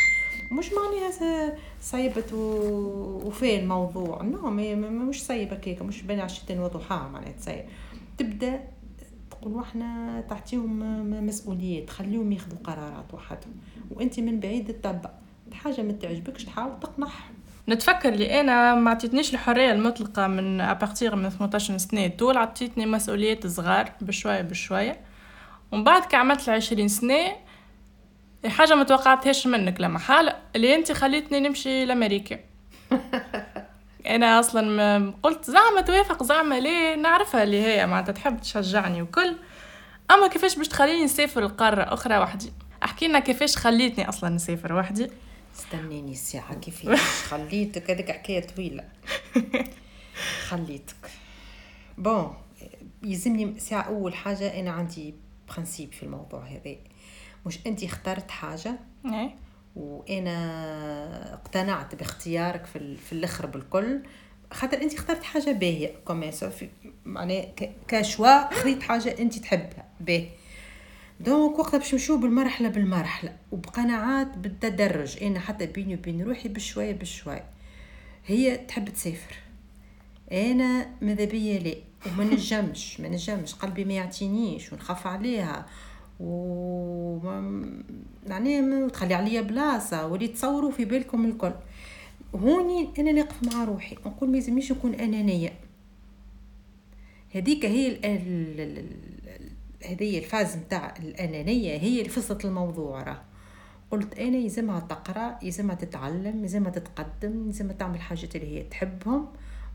مش 0.52 0.70
معناها 0.72 1.56
صيبت 1.80 2.32
وفي 2.32 3.56
الموضوع 3.60 4.22
non 4.22 4.50
مش 4.50 5.24
صيبه 5.24 5.56
كيك 5.56 5.82
مش 5.82 6.02
بين 6.02 6.20
عشتين 6.20 6.60
وضحاها 6.60 7.08
معناها 7.08 7.32
تصيب 7.32 7.64
تبدأ 8.18 8.60
تقول 9.30 9.62
إحنا 9.62 10.20
تعطيهم 10.28 10.80
مسؤوليات 11.26 11.88
تخليهم 11.88 12.32
ياخذوا 12.32 12.58
قرارات 12.64 13.14
وحدهم. 13.14 13.54
وانت 13.90 14.20
من 14.20 14.40
بعيد 14.40 14.66
تتبع. 14.66 15.10
حاجة 15.52 15.82
ما 15.82 15.92
تعجبكش 15.92 16.44
تحاول 16.44 16.80
تقنعهم. 16.80 17.34
نتفكر 17.68 18.10
لي 18.10 18.40
أنا 18.40 18.74
ما 18.74 18.90
عطيتنيش 18.90 19.34
الحرية 19.34 19.72
المطلقة 19.72 20.26
من 20.26 20.60
à 20.60 20.68
partir 20.68 21.16
من 21.16 21.28
18 21.28 21.78
سنة. 21.78 22.08
طول 22.08 22.36
عطيتني 22.36 22.86
مسؤوليات 22.86 23.46
صغار 23.46 23.92
بشوية 24.00 24.40
بشوية. 24.40 25.00
ومن 25.72 25.84
بعد 25.84 26.04
كي 26.04 26.16
عملت 26.16 26.48
العشرين 26.48 26.88
سنة 26.88 27.32
حاجة 28.46 28.74
ما 28.74 28.84
توقعتهاش 28.84 29.46
منك 29.46 29.80
لما 29.80 29.98
حال 29.98 30.32
اللي 30.56 30.74
انت 30.74 30.92
خليتني 30.92 31.40
نمشي 31.40 31.84
لأمريكا. 31.84 32.38
أنا 34.06 34.40
أصلا 34.40 35.14
قلت 35.22 35.50
زعما 35.50 35.80
توافق 35.80 36.22
زعما 36.22 36.60
ليه؟ 36.60 36.94
نعرفها 36.94 37.42
اللي 37.42 37.62
هي 37.62 37.86
معناتها 37.86 38.12
تحب 38.12 38.40
تشجعني 38.40 39.02
وكل. 39.02 39.36
أما 40.10 40.28
كيفاش 40.28 40.56
باش 40.56 40.68
تخليني 40.68 41.04
نسافر 41.04 41.40
لقارة 41.40 41.82
أخرى 41.82 42.18
وحدي؟ 42.18 42.52
أحكي 42.84 43.08
لنا 43.08 43.18
كيفاش 43.18 43.56
خليتني 43.56 44.08
أصلا 44.08 44.30
نسافر 44.30 44.72
وحدي. 44.72 45.10
استنيني 45.56 46.12
الساعة 46.12 46.54
كيفاش 46.54 47.00
خليتك؟ 47.30 47.90
هذيك 47.90 48.10
حكاية 48.10 48.46
طويلة. 48.46 48.84
خليتك. 50.48 51.10
bon 51.98 52.34
يلزمني 53.02 53.58
ساعة 53.60 53.82
أول 53.82 54.14
حاجة 54.14 54.60
أنا 54.60 54.70
عندي 54.70 55.14
principe 55.48 55.92
في 55.92 56.02
الموضوع 56.02 56.44
هذا. 56.46 56.76
مش 57.46 57.58
أنت 57.66 57.84
اخترت 57.84 58.30
حاجة؟ 58.30 58.78
إيه. 59.06 59.34
وأنا 59.76 61.34
اقتنعت 61.34 61.94
باختيارك 61.94 62.66
في, 62.66 62.96
في 62.96 63.12
الأخر 63.12 63.46
بالكل. 63.46 64.02
خاطر 64.52 64.82
انت 64.82 64.94
اخترت 64.94 65.22
حاجة 65.22 65.50
باهية 65.50 65.94
comme 66.04 66.35
ça 66.35 66.48
معناها 67.04 67.46
ك 67.88 67.99
choix 67.99 68.54
خذيت 68.54 68.82
حاجة 68.82 69.16
انت 69.18 69.38
تحبها 69.38 69.88
باهي. 70.00 70.28
donc 71.20 71.58
وقتها 71.58 71.78
باش 71.78 71.94
نمشيو 71.94 72.18
بالمرحلة 72.18 72.68
بالمرحلة 72.68 73.36
وبقناعات 73.52 74.38
بالتدرج. 74.38 75.22
أنا 75.22 75.40
حتى 75.40 75.66
بيني 75.66 75.94
وبين 75.94 76.22
روحي 76.22 76.48
بشويه 76.48 76.92
بشويه 76.92 77.44
هي 78.26 78.56
تحب 78.56 78.88
تسافر. 78.88 79.34
أنا 80.32 80.86
ماذا 81.00 81.24
بيا 81.24 81.58
لا 81.58 81.74
وما 82.06 82.24
نجمش 82.24 83.00
ما 83.00 83.08
نجمش. 83.08 83.54
قلبي 83.54 83.84
ما 83.84 83.92
يعطينيش 83.92 84.72
ونخاف 84.72 85.06
عليها. 85.06 85.66
و 86.22 87.18
يعني 88.26 88.90
تخلي 88.90 89.14
عليا 89.14 89.40
بلاصة 89.40 90.06
ولي 90.06 90.28
تصوروا 90.28 90.70
في 90.70 90.84
بالكم 90.84 91.24
الكل. 91.24 91.52
هوني 92.34 92.88
أنا 92.98 93.12
نقف 93.12 93.42
مع 93.42 93.64
روحي. 93.64 93.96
نقول 94.06 94.30
ما 94.30 94.36
يلزمنيش 94.36 94.72
نكون 94.72 94.94
أنانية. 94.94 95.52
هذيك 97.34 97.64
هي 97.64 97.88
ال 98.04 98.86
هذه 99.86 100.18
الفاز 100.18 100.56
نتاع 100.56 100.94
الأنانية 100.98 101.78
هي 101.78 101.98
اللي 101.98 102.08
فصلت 102.08 102.44
الموضوع 102.44 103.02
راه. 103.02 103.22
قلت 103.90 104.18
أنا 104.18 104.36
يلزمها 104.36 104.80
تقرأ 104.80 105.38
يلزمها 105.42 105.74
تتعلم 105.74 106.42
يلزمها 106.42 106.70
تتقدم 106.70 107.46
يلزمها 107.46 107.72
تعمل 107.72 108.00
حاجات 108.00 108.36
اللي 108.36 108.58
هي 108.58 108.62
تحبهم. 108.62 109.26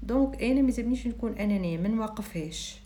donc 0.04 0.44
أنا 0.44 0.62
ما 0.62 0.72
نكون 1.06 1.32
أنانية 1.32 1.78
ما 1.78 1.88
نوقفهاش 1.88 2.80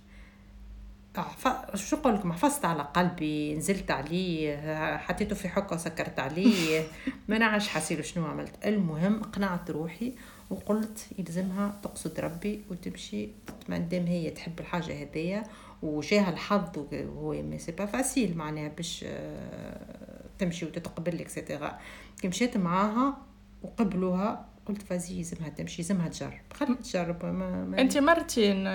شو 1.76 1.96
نقول 1.96 2.14
لكم؟ 2.14 2.34
عفست 2.34 2.66
على 2.66 2.84
قلبي 2.84 3.56
نزلت 3.56 3.92
عليه 3.92 4.98
حطيته 4.98 5.36
في 5.36 5.50
حكه 5.50 5.76
وسكرت 5.76 6.20
عليه. 6.20 6.84
ما 7.30 7.38
نعرفش 7.38 7.68
حسيلو 7.68 8.02
شنو 8.04 8.26
عملت. 8.26 8.66
المهم 8.66 9.24
قنعت 9.24 9.72
روحي 9.72 10.14
وقلت 10.50 11.08
يلزمها 11.20 11.80
تقصد 11.84 12.20
ربي 12.20 12.62
وتمشي. 12.70 13.30
ما 13.70 13.78
دام 13.78 14.06
هي 14.06 14.30
تحب 14.30 14.60
الحاجة 14.60 15.02
هذيا 15.04 15.44
وجاها 15.82 16.30
الحظ 16.30 16.78
وهو 16.92 17.44
ما 17.44 17.58
c'est 17.58 17.72
pas 17.72 17.86
facile 17.86 18.38
معناها 18.38 18.68
باش 18.68 19.06
آه، 19.08 20.26
تمشي 20.40 20.66
وتتقبل 20.66 21.18
l'extérieur 21.18 21.80
كي 22.22 22.28
مشيت 22.28 22.58
معاها 22.58 23.18
وقبلوها 23.64 24.46
قلت 24.66 24.82
فازي 24.82 25.18
يلزمها 25.18 25.50
تمشي 25.50 25.82
يلزمها 25.82 26.08
تجرب. 26.08 26.42
خليها 26.54 26.76
تجرب 26.76 27.26
ما, 27.26 27.66
ما 27.66 27.82
أنت 27.82 27.98
مرتين 27.98 28.68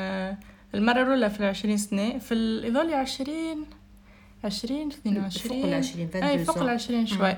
المرة 0.75 1.03
الأولى 1.03 1.31
في 1.31 1.41
العشرين 1.41 1.77
سنة 1.77 2.19
في 2.19 2.35
يظل 2.65 2.95
عشرين 2.95 3.65
عشرين 4.45 4.89
اثنين 4.89 5.19
وعشرين. 5.19 5.63
فوق 5.63 5.65
العشرين 5.69 6.09
أي 6.15 6.45
فوق 6.45 6.59
العشرين 6.59 7.07
شوي. 7.07 7.37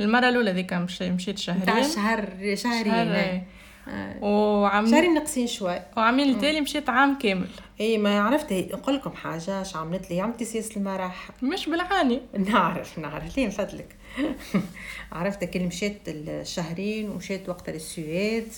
المرة 0.00 0.28
الأولى 0.28 0.52
ذيك 0.52 0.72
مشيت 0.72 1.38
شهرين. 1.38 1.88
شهر 1.88 2.54
شهرين 2.54 3.42
آه. 3.88 4.24
وعم 4.24 4.90
شهرين 4.90 5.14
ناقصين 5.14 5.46
شوي. 5.46 5.80
وعامين 5.96 6.30
التالي 6.30 6.60
مشيت 6.60 6.88
عام 6.88 7.18
كامل. 7.18 7.48
اي 7.80 7.98
ما 7.98 8.20
عرفت 8.20 8.52
نقول 8.52 8.94
لكم 8.94 9.10
حاجة 9.10 9.62
اش 9.62 9.76
عملت 9.76 10.10
لي 10.10 10.20
عملت 10.20 10.42
سياسه 10.42 10.76
المراح 10.76 11.30
مش 11.42 11.68
بالعاني. 11.68 12.20
نعرف 12.38 12.98
نعرف. 12.98 13.36
ليه 13.36 13.48
فضلك. 13.48 13.96
عرفت 15.12 15.44
كي 15.44 15.58
مشيت 15.58 16.00
الشهرين 16.08 17.08
ومشيت 17.10 17.48
وقت 17.48 17.70
للسويد. 17.70 18.48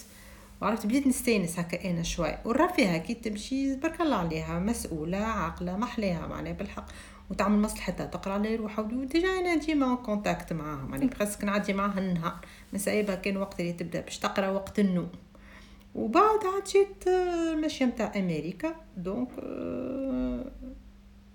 وعرفت 0.60 0.86
بديت 0.86 1.06
نستأنس 1.06 1.58
هكا 1.58 1.90
أنا 1.90 2.02
شوي. 2.02 2.38
ونرى 2.44 2.66
فيها 2.66 2.98
كي 2.98 3.14
تمشي 3.14 3.74
تبارك 3.74 4.00
الله 4.00 4.16
عليها 4.16 4.58
مسؤولة 4.58 5.18
عاقلة 5.18 5.76
محليها 5.76 6.26
معناها 6.26 6.52
بالحق. 6.52 6.86
وتعمل 7.30 7.58
مصلحتها 7.58 8.06
تقرأ 8.06 8.32
على 8.32 8.56
روحها. 8.56 8.84
و 8.84 8.93
déjà 8.93 9.28
أنا 9.28 9.54
ديما 9.54 9.94
contact 9.94 10.52
معاها. 10.52 10.86
معني 10.86 11.06
presque 11.06 11.44
نعدي 11.44 11.72
معاها 11.72 11.98
النهار. 11.98 12.40
ما 12.72 12.79
نسيبها 12.79 13.14
كان 13.14 13.36
وقت 13.36 13.60
اللي 13.60 13.72
تبدأ 13.72 14.00
باش 14.00 14.18
تقرأ 14.18 14.48
وقت 14.48 14.78
النوم. 14.78 15.08
وبعد 15.94 16.38
عاد 16.54 16.64
جيت 16.64 17.08
المشيه 17.08 17.84
نتاع 17.84 18.12
أمريكا. 18.16 18.74
donc 18.96 19.28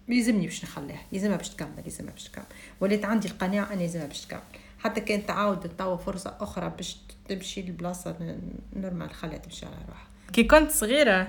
يلزمني 0.08 0.46
باش 0.46 0.64
نخليها. 0.64 1.02
يلزمها 1.12 1.38
باش 1.38 1.50
تكمل 1.50 1.84
يلزمها 1.86 2.12
باش 2.12 2.24
تكمل. 2.24 2.46
وليت 2.82 3.06
عندي 3.06 3.28
القناعة 3.28 3.74
اني 3.74 3.84
يلزمها 3.84 4.06
باش 4.06 4.26
تكمل. 4.26 4.42
حتى 4.84 5.02
كان 5.02 5.26
تعاود 5.26 5.72
توا 5.78 5.98
فرصة 5.98 6.38
أخرى 6.40 6.70
باش 6.70 6.98
تمشي 7.30 7.62
لبلاصة 7.62 8.38
normal 8.76 9.14
خليها 9.14 9.38
تمشي 9.38 9.66
على 9.66 9.76
روحها. 9.88 10.08
كي 10.34 10.44
كنت 10.44 10.72
صغيرة 10.72 11.28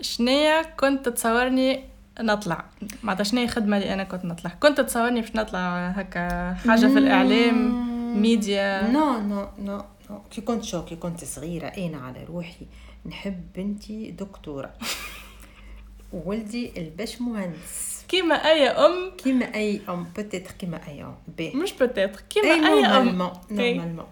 شنيا 0.00 0.62
كنت 0.62 1.08
تصورني 1.08 1.84
نطلع. 2.20 2.64
معناتها 3.02 3.24
شنو 3.24 3.42
الخدمه 3.42 3.76
اللي 3.76 3.94
أنا 3.94 4.04
كنت 4.04 4.24
نطلع. 4.24 4.50
كنت 4.50 4.80
تصورني 4.80 5.20
باش 5.20 5.36
نطلع 5.36 5.88
هكا 5.88 6.54
حاجة 6.54 6.86
في 6.86 6.98
الإعلام 6.98 7.84
média. 8.22 8.90
non 8.90 9.20
non 9.20 9.48
non 9.58 9.82
كي 10.30 10.40
كنت 10.40 10.64
شو 10.64 10.84
كي 10.84 10.96
كنت 10.96 11.24
صغيرة 11.24 11.66
أنا 11.66 11.98
على 11.98 12.24
روحي. 12.24 12.66
نحب 13.06 13.52
بنتي 13.56 14.10
دكتورة. 14.10 14.74
وولدي 16.12 16.80
الباش 16.80 17.20
مهندس. 17.20 17.93
كيما 18.08 18.34
أي 18.34 18.68
أم. 18.68 19.10
كيما 19.18 19.54
أي 19.54 19.80
أم 19.88 20.04
peut-être 20.16 20.50
كيما 20.50 20.88
أي 20.88 21.02
أم. 21.02 21.14
بي 21.36 21.50
مش 21.54 21.72
peut-être 21.72 22.20
كيما 22.30 22.48
أي, 22.54 22.86
أم. 22.86 23.30
normalement 23.50 24.06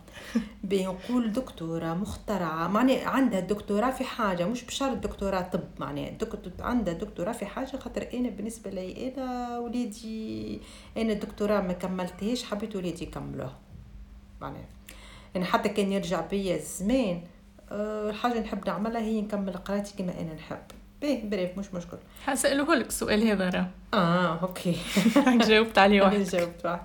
بنقول 0.64 1.32
دكتورة 1.32 1.94
مخترعة 1.94 2.68
معني 2.68 2.98
عندها 3.04 3.40
دكتوراه 3.40 3.90
في 3.90 4.04
حاجة 4.04 4.44
مش 4.46 4.64
بشرط 4.64 4.96
دكتوراه 4.96 5.40
طب 5.40 5.60
معناها 5.78 6.10
دكتور 6.10 6.52
عندها 6.60 6.94
دكتوراه 6.94 7.32
في 7.32 7.46
حاجة 7.46 7.76
خاطر 7.76 8.08
أنا 8.14 8.28
بالنسبة 8.30 8.70
لي 8.70 9.12
أنا 9.16 9.58
وليدي 9.58 10.60
أنا 10.96 11.12
الدكتوراه 11.12 11.60
ما 11.60 11.72
كملتهاش 11.72 12.44
حبيت 12.44 12.76
وليدي 12.76 13.04
يكملوها 13.04 13.58
معناها 14.40 14.66
يعني 15.34 15.46
حتى 15.46 15.68
كان 15.68 15.92
يرجع 15.92 16.20
بيا 16.20 16.56
الزمان 16.56 17.22
أه 17.70 18.10
الحاجة 18.10 18.40
نحب 18.40 18.66
نعملها 18.66 19.00
هي 19.00 19.20
نكمل 19.20 19.52
قرايتي 19.52 19.94
كما 19.98 20.20
أنا 20.20 20.34
نحب. 20.34 20.58
باهي 21.02 21.28
bref 21.28 21.58
مش 21.58 21.74
مشكل 21.74 21.96
حسأله 22.26 22.74
لك 22.74 22.86
السؤال 22.86 23.26
هذا 23.28 23.50
راه 23.50 23.68
آه 23.94 24.38
OK 24.42 24.76
جاوبت 25.48 25.78
عليه 25.78 26.02
واحد 26.02 26.20
جاوبت 26.22 26.64
واحد 26.64 26.82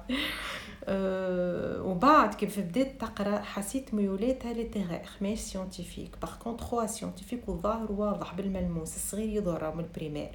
أه 0.85 1.81
وبعد 1.81 2.33
كيف 2.33 2.59
بديت 2.59 3.01
تقرا 3.01 3.39
حسيت 3.39 3.93
ميولاتها 3.93 4.53
للتغير 4.53 5.01
ماهيش 5.21 5.39
scientifique 5.39 6.11
par 6.21 6.35
contre 6.35 6.61
خوها 6.61 6.85
scientifique 6.85 7.49
وظاهر 7.49 7.91
واضح 7.91 8.33
بالملموس 8.33 8.95
الصغير 8.95 9.29
يظهر 9.29 9.75
من 9.75 9.83
ال 9.83 9.88
première 9.88 10.29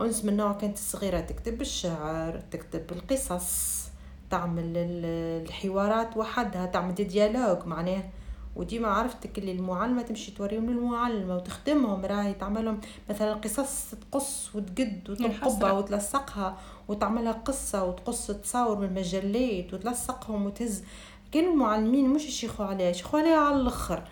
enfance 0.00 0.24
من 0.24 0.36
نوع 0.36 0.52
كانت 0.52 0.76
الصغيرة 0.76 1.20
تكتب 1.20 1.60
الشعر 1.60 2.40
تكتب 2.50 2.92
القصص 2.92 3.82
تعمل 4.30 4.72
الحوارات 4.76 6.16
وحدها 6.16 6.66
تعمل 6.66 6.94
dialogue 6.94 7.66
معناه 7.66 8.02
وديما 8.56 8.88
عرفتك 8.88 9.38
اللي 9.38 9.52
المعلمة 9.52 10.02
تمشي 10.02 10.30
توريهم 10.32 10.70
للمعلمة 10.70 11.36
وتخدمهم 11.36 12.04
راهي 12.04 12.34
تعملهم 12.34 12.80
مثلا 13.10 13.34
قصص 13.34 13.94
تقص 13.94 14.54
وتقد 14.54 15.08
وتنقبها 15.10 15.72
وتلصقها 15.72 16.58
وتعملها 16.88 17.32
قصة 17.32 17.84
وتقص 17.84 18.26
تصور 18.26 18.78
من 18.78 18.84
المجلات 18.84 19.74
وتلصقهم 19.74 20.46
وتهز. 20.46 20.82
كانوا 21.32 21.52
المعلمين 21.52 22.08
مش 22.08 22.24
يشيخوا 22.24 22.66
عليها 22.66 22.90
يشيخوا 22.90 23.20
عليها 23.20 23.36
على 23.36 23.56
الأخر. 23.56 24.02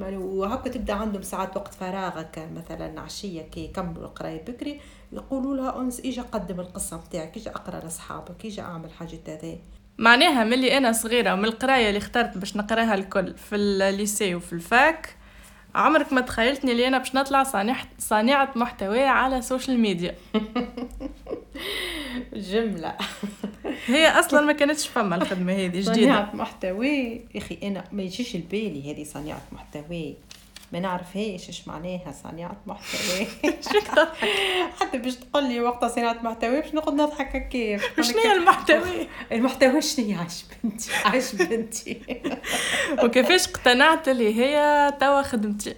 وهكا 0.00 0.70
تبدأ 0.70 0.92
عندهم 0.94 1.22
ساعات 1.22 1.56
وقت 1.56 1.74
فراغ 1.74 2.24
مثلا 2.36 3.00
عشية 3.00 3.42
كي 3.42 3.64
يكملوا 3.64 4.04
القرايه 4.04 4.44
بكري 4.44 4.80
يقولوا 5.12 5.56
لها 5.56 5.80
أنس 5.80 6.00
إجا 6.00 6.22
قدم 6.22 6.60
القصة 6.60 6.96
نتاعك 6.96 7.36
إجا 7.36 7.50
أقرأ 7.50 7.80
لأصحابك 7.80 8.46
إجا 8.46 8.62
أعمل 8.62 8.90
حاجة 8.90 9.18
هذا 9.28 9.56
معناها 9.98 10.44
ملي 10.44 10.76
أنا 10.76 10.92
صغيرة 10.92 11.32
ومن 11.32 11.44
القراية 11.44 11.88
اللي 11.88 11.98
اخترت 11.98 12.38
باش 12.38 12.56
نقراها 12.56 12.94
الكل 12.94 13.34
في 13.36 13.56
ال 13.56 13.69
lycée 13.69 14.34
وفي 14.34 14.52
ال 14.52 14.68
fac 14.68 15.16
عمرك 15.74 16.12
ما 16.12 16.20
تخيلتني 16.20 16.72
اللي 16.72 16.88
أنا 16.88 16.98
باش 16.98 17.14
نطلع 17.14 17.42
صانعة 17.42 17.86
صانعة 17.98 18.52
محتوى 18.56 19.04
على 19.04 19.38
ال 19.38 19.44
social 19.44 19.78
media 19.80 20.14
جملة. 22.32 22.94
هي 23.86 24.08
أصلا 24.08 24.40
ما 24.40 24.52
كانتش 24.52 24.88
فما 24.88 25.16
الخدمة 25.16 25.52
هذه 25.52 25.66
جديدة. 25.66 25.92
صانعة 25.92 26.30
محتوى 26.36 26.88
يا 26.88 27.20
أخي 27.38 27.58
أنا 27.62 27.84
ما 27.92 28.02
يجيش 28.02 28.34
لبالي 28.36 28.92
هذه 28.92 29.04
صانعة 29.04 29.40
محتوى. 29.52 30.14
ما 30.72 30.80
نعرفهاش 30.80 31.48
إيش 31.48 31.68
معناها 31.68 32.12
صانعة 32.22 32.56
محتوى. 32.66 33.26
حتى 34.80 34.98
باش 34.98 35.14
تقول 35.16 35.44
لي 35.48 35.60
وقت 35.60 35.84
صناعة 35.84 36.16
محتوى 36.22 36.60
باش 36.60 36.74
نقعد 36.74 36.94
نضحك 36.94 37.48
كيف؟ 37.48 38.00
شنو 38.10 38.18
هي 38.18 38.32
المحتوى؟ 38.32 39.08
المحتوى 39.32 39.82
شنو 39.82 40.06
هي 40.06 40.14
عاش 40.14 40.44
بنتي؟ 40.64 40.90
عاش 41.04 41.34
بنتي. 41.34 42.00
وكيفاش 43.04 43.48
اقتنعت 43.48 44.08
اللي 44.08 44.34
هي 44.40 44.92
توا 45.00 45.22
خدمتي 45.22 45.74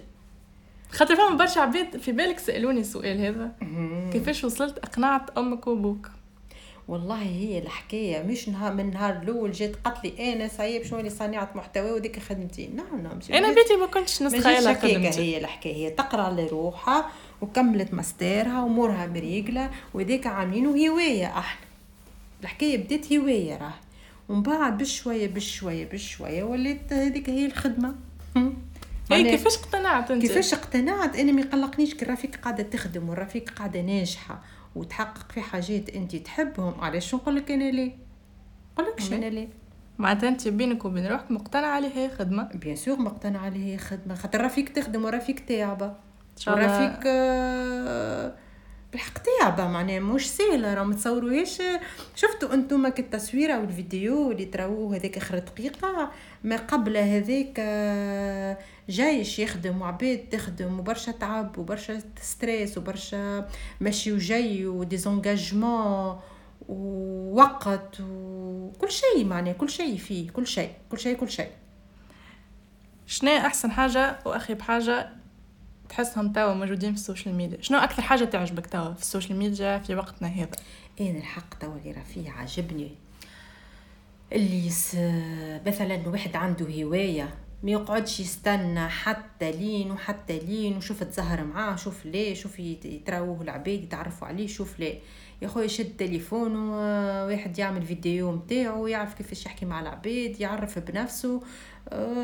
خاطر 0.91 1.15
فما 1.15 1.35
برشا 1.35 1.61
عباد 1.61 1.97
في 1.97 2.11
بالك 2.11 2.39
سألوني 2.39 2.79
السؤال 2.79 3.21
هذا. 3.25 3.51
كيفاش 4.13 4.43
وصلت؟ 4.43 4.77
أقنعت 4.77 5.37
أمك 5.37 5.67
وأبوك؟ 5.67 6.09
والله 6.91 7.21
هي 7.21 7.59
الحكاية 7.59 8.23
مش 8.23 8.49
نهار 8.49 8.73
من 8.73 8.79
النهار 8.79 9.21
الأول 9.23 9.51
جات 9.51 9.75
قالت 9.75 10.03
لي 10.03 10.33
أنا 10.33 10.47
صعيب 10.47 10.83
شنو 10.83 10.99
اللي 10.99 11.09
صانعه 11.09 11.49
محتوى 11.55 11.91
وديك 11.91 12.19
خدمتي؟ 12.19 12.67
نعم 12.67 13.01
نعم 13.03 13.19
أنا 13.31 13.53
بيتي 13.53 13.75
ما 13.75 13.85
كنتش 13.85 14.23
نتخيلها 14.23 14.73
خدمتي. 14.73 15.21
هي 15.21 15.37
الحكاية 15.37 15.75
هي 15.75 15.89
تقرأ 15.89 16.29
لروحها 16.29 17.09
وكملت 17.41 17.93
ماسترها 17.93 18.63
وامورها 18.63 19.07
مريقله 19.07 19.69
وذيك 19.93 20.27
عاملين 20.27 20.65
هواية 20.65 21.25
إحنا 21.25 21.67
الحكاية 22.41 22.77
بدات 22.77 23.13
هواية 23.13 23.57
راه 23.57 23.73
ومن 24.29 24.43
بعد 24.43 24.77
بشويه 24.77 25.27
بشويه 25.27 25.85
بشوية 25.85 26.43
وليت 26.43 26.93
هذيك 26.93 27.29
هي 27.29 27.45
الخدمة. 27.45 27.95
هي 29.11 29.23
كيفاش 29.31 29.57
اقتنعت 29.57 30.11
أنت؟ 30.11 30.21
كيفاش 30.21 30.53
اقتنعت؟ 30.53 31.15
أنا 31.15 31.31
ما 31.31 31.41
يقلقنيش 31.41 31.93
كي 31.93 32.05
الرفيق 32.05 32.35
قاعدة 32.35 32.63
تخدم 32.63 33.09
والرفيق 33.09 33.49
قاعدة 33.49 33.81
ناجحة 33.81 34.41
وتحقق 34.75 35.31
في 35.31 35.41
حاجات 35.41 35.89
أنت 35.89 36.15
تحبهم 36.15 36.81
علاش 36.81 37.15
نقول 37.15 37.35
لك 37.35 37.51
أنا 37.51 37.71
ليه؟ 37.71 37.91
نقول 38.79 38.91
لك 38.91 39.13
أنا 39.13 39.25
ليه؟ 39.25 39.47
معناتها 39.99 40.29
أنت 40.29 40.47
بينك 40.47 40.85
وبين 40.85 41.07
روحك 41.07 41.31
مقتنعة 41.31 41.69
عليه 41.69 41.89
هي 41.95 42.09
خدمة. 42.09 42.43
بيان 42.43 42.75
سور 42.75 42.99
مقتنعة 42.99 43.45
عليه 43.45 43.73
هي 43.73 43.77
خدمة 43.77 44.15
خاطر 44.15 44.45
رفيق 44.45 44.73
تخدم 44.73 45.05
ورفيق 45.05 45.35
تعبه 45.35 45.93
ورفيق 46.47 46.99
آه 47.07 48.33
بالحق 48.91 49.17
تعبة 49.39 49.67
معناها 49.67 49.99
مش 49.99 50.31
سهلة 50.31 50.73
راه 50.73 50.83
متصوروهاش 50.83 51.61
شفتوا 52.15 52.53
أنتم 52.53 52.87
كالتصوير 52.87 53.55
أو 53.55 53.63
الفيديو 53.63 54.31
اللي 54.31 54.45
تراوه 54.45 54.95
هذاك 54.95 55.17
آخر 55.17 55.39
دقيقة؟ 55.39 56.11
ما 56.43 56.55
قبل 56.55 56.97
هذاك 56.97 57.53
آه، 57.59 58.57
جيش 58.89 59.39
يخدم 59.39 59.81
وعباد 59.81 60.29
تخدم 60.31 60.79
وبرشا 60.79 61.11
تعب 61.11 61.57
وبرشا 61.57 62.01
ستريس 62.21 62.77
وبرشا 62.77 63.47
مشي 63.81 64.11
وجاي 64.13 64.65
وديزونجاجمون 64.65 66.19
ووقت 66.69 67.97
وكل 68.01 68.91
شيء 68.91 69.25
معناه 69.25 69.51
كل 69.51 69.69
شيء 69.69 69.97
فيه 69.97 70.29
كل 70.29 70.47
شيء 70.47 70.71
كل 70.91 70.99
شيء 70.99 71.15
كل 71.17 71.29
شيء. 71.29 71.51
شنو 73.07 73.31
أحسن 73.31 73.71
حاجة 73.71 74.19
وأخيب 74.25 74.53
حاجة 74.53 75.20
تحسهم 75.91 76.33
توا 76.33 76.53
موجودين 76.53 76.93
في 76.93 76.99
ال 76.99 77.04
social 77.04 77.35
media. 77.35 77.61
شنو 77.61 77.77
أكثر 77.77 78.01
حاجة 78.01 78.25
تعجبك 78.25 78.67
توا 78.67 78.93
في 78.93 79.01
ال 79.01 79.06
social 79.06 79.37
media 79.37 79.79
في 79.79 79.95
وقتنا 79.95 80.27
هذا؟ 80.27 80.49
أنا 81.01 81.17
الحق 81.17 81.53
توا 81.59 81.77
اللي 81.77 81.91
راه 81.91 82.03
فيه 82.03 82.31
عاجبني. 82.31 82.91
اللي 84.33 84.69
س... 84.69 84.95
مثلا 85.67 86.09
واحد 86.09 86.35
عنده 86.35 86.83
هواية 86.83 87.29
ما 87.63 87.71
يقعدش 87.71 88.19
يستنى 88.19 88.89
حتى 88.89 89.51
لين 89.51 89.91
وحتى 89.91 90.39
لين 90.39 90.77
وشوف 90.77 91.03
تزهر 91.03 91.43
معاه 91.43 91.75
شوف 91.75 92.05
ليه 92.05 92.33
شوف 92.33 92.59
يتراوه 92.59 93.41
العباد 93.41 93.83
يتعرفوا 93.83 94.27
عليه 94.27 94.47
شوف 94.47 94.79
ليه. 94.79 94.99
يا 95.41 95.47
خويا 95.47 95.65
يشد 95.65 95.97
تليفون 95.97 96.55
وواحد 96.55 97.59
يعمل 97.59 97.85
فيديو 97.85 98.31
متاعو 98.31 98.87
يعرف 98.87 99.13
كيفاش 99.13 99.45
يحكي 99.45 99.65
مع 99.65 99.79
العباد 99.79 100.41
يعرف 100.41 100.79
بنفسه 100.79 101.35
آه، 101.35 101.41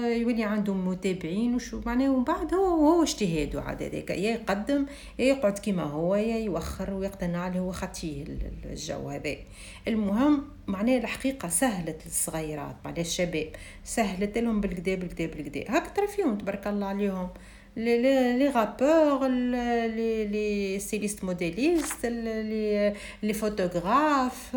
يولي 0.03 0.43
عنده 0.43 0.73
متابعين 0.73 1.55
وشو 1.55 1.81
معناه 1.85 2.09
ومن 2.09 2.23
بعد 2.23 2.53
هو 2.53 2.65
هو 2.65 3.03
اجتهاده 3.03 3.61
عاد 3.61 3.83
هذاك. 3.83 4.09
يا 4.09 4.15
يقدم 4.15 4.85
يا 5.19 5.25
يقعد 5.25 5.59
كيما 5.59 5.83
هو 5.83 6.15
يا 6.15 6.37
يوخر 6.37 6.93
ويقتنع 6.93 7.47
له 7.47 7.59
هو 7.59 7.71
خطيه 7.71 8.23
الجو 8.65 9.09
هذا 9.09 9.35
المهم 9.87 10.43
معناه 10.67 10.97
الحقيقة 10.97 11.49
سهلت 11.49 12.01
للصغيرات 12.05 12.75
معناه 12.85 13.01
الشباب 13.01 13.47
سهلت 13.83 14.37
لهم 14.37 14.61
بالكدا 14.61 14.95
بالكدا 14.95 15.25
بالكدا 15.25 15.71
هاك 15.71 15.95
ترى 15.95 16.07
فيهم 16.07 16.37
تبارك 16.37 16.67
الله 16.67 16.87
عليهم. 16.87 17.29
les 17.77 18.49
rappeurs 18.49 19.27
les 19.27 20.25
les 20.25 20.79
stylistes 20.79 21.23
modélistes 21.23 22.05
les 22.05 22.93
les 23.23 23.33
photographes 23.33 24.55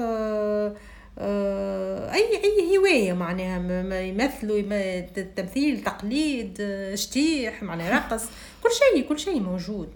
أي 1.20 2.44
أي 2.44 2.78
هواية 2.78 3.12
معناها 3.12 4.00
يمثلوا 4.00 5.00
تمثيل 5.36 5.84
تقليد 5.84 6.62
شتيح 6.94 7.62
معناها 7.62 7.98
رقص 7.98 8.24
كل 8.62 8.70
شيء 8.70 9.08
كل 9.08 9.18
شيء 9.18 9.40
موجود 9.40 9.88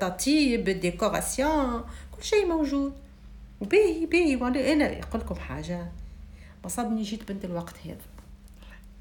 تطيب 0.00 0.64
décoration 0.64 1.84
كل 2.16 2.22
شيء 2.22 2.46
موجود. 2.46 2.92
وباهي 3.60 4.06
باهي 4.06 4.34
أنا 4.72 4.98
نقول 4.98 5.20
لكم 5.20 5.34
حاجة 5.34 5.86
بصبني 6.64 7.02
جيت 7.02 7.32
بنت 7.32 7.44
الوقت 7.44 7.74
هذا. 7.84 7.96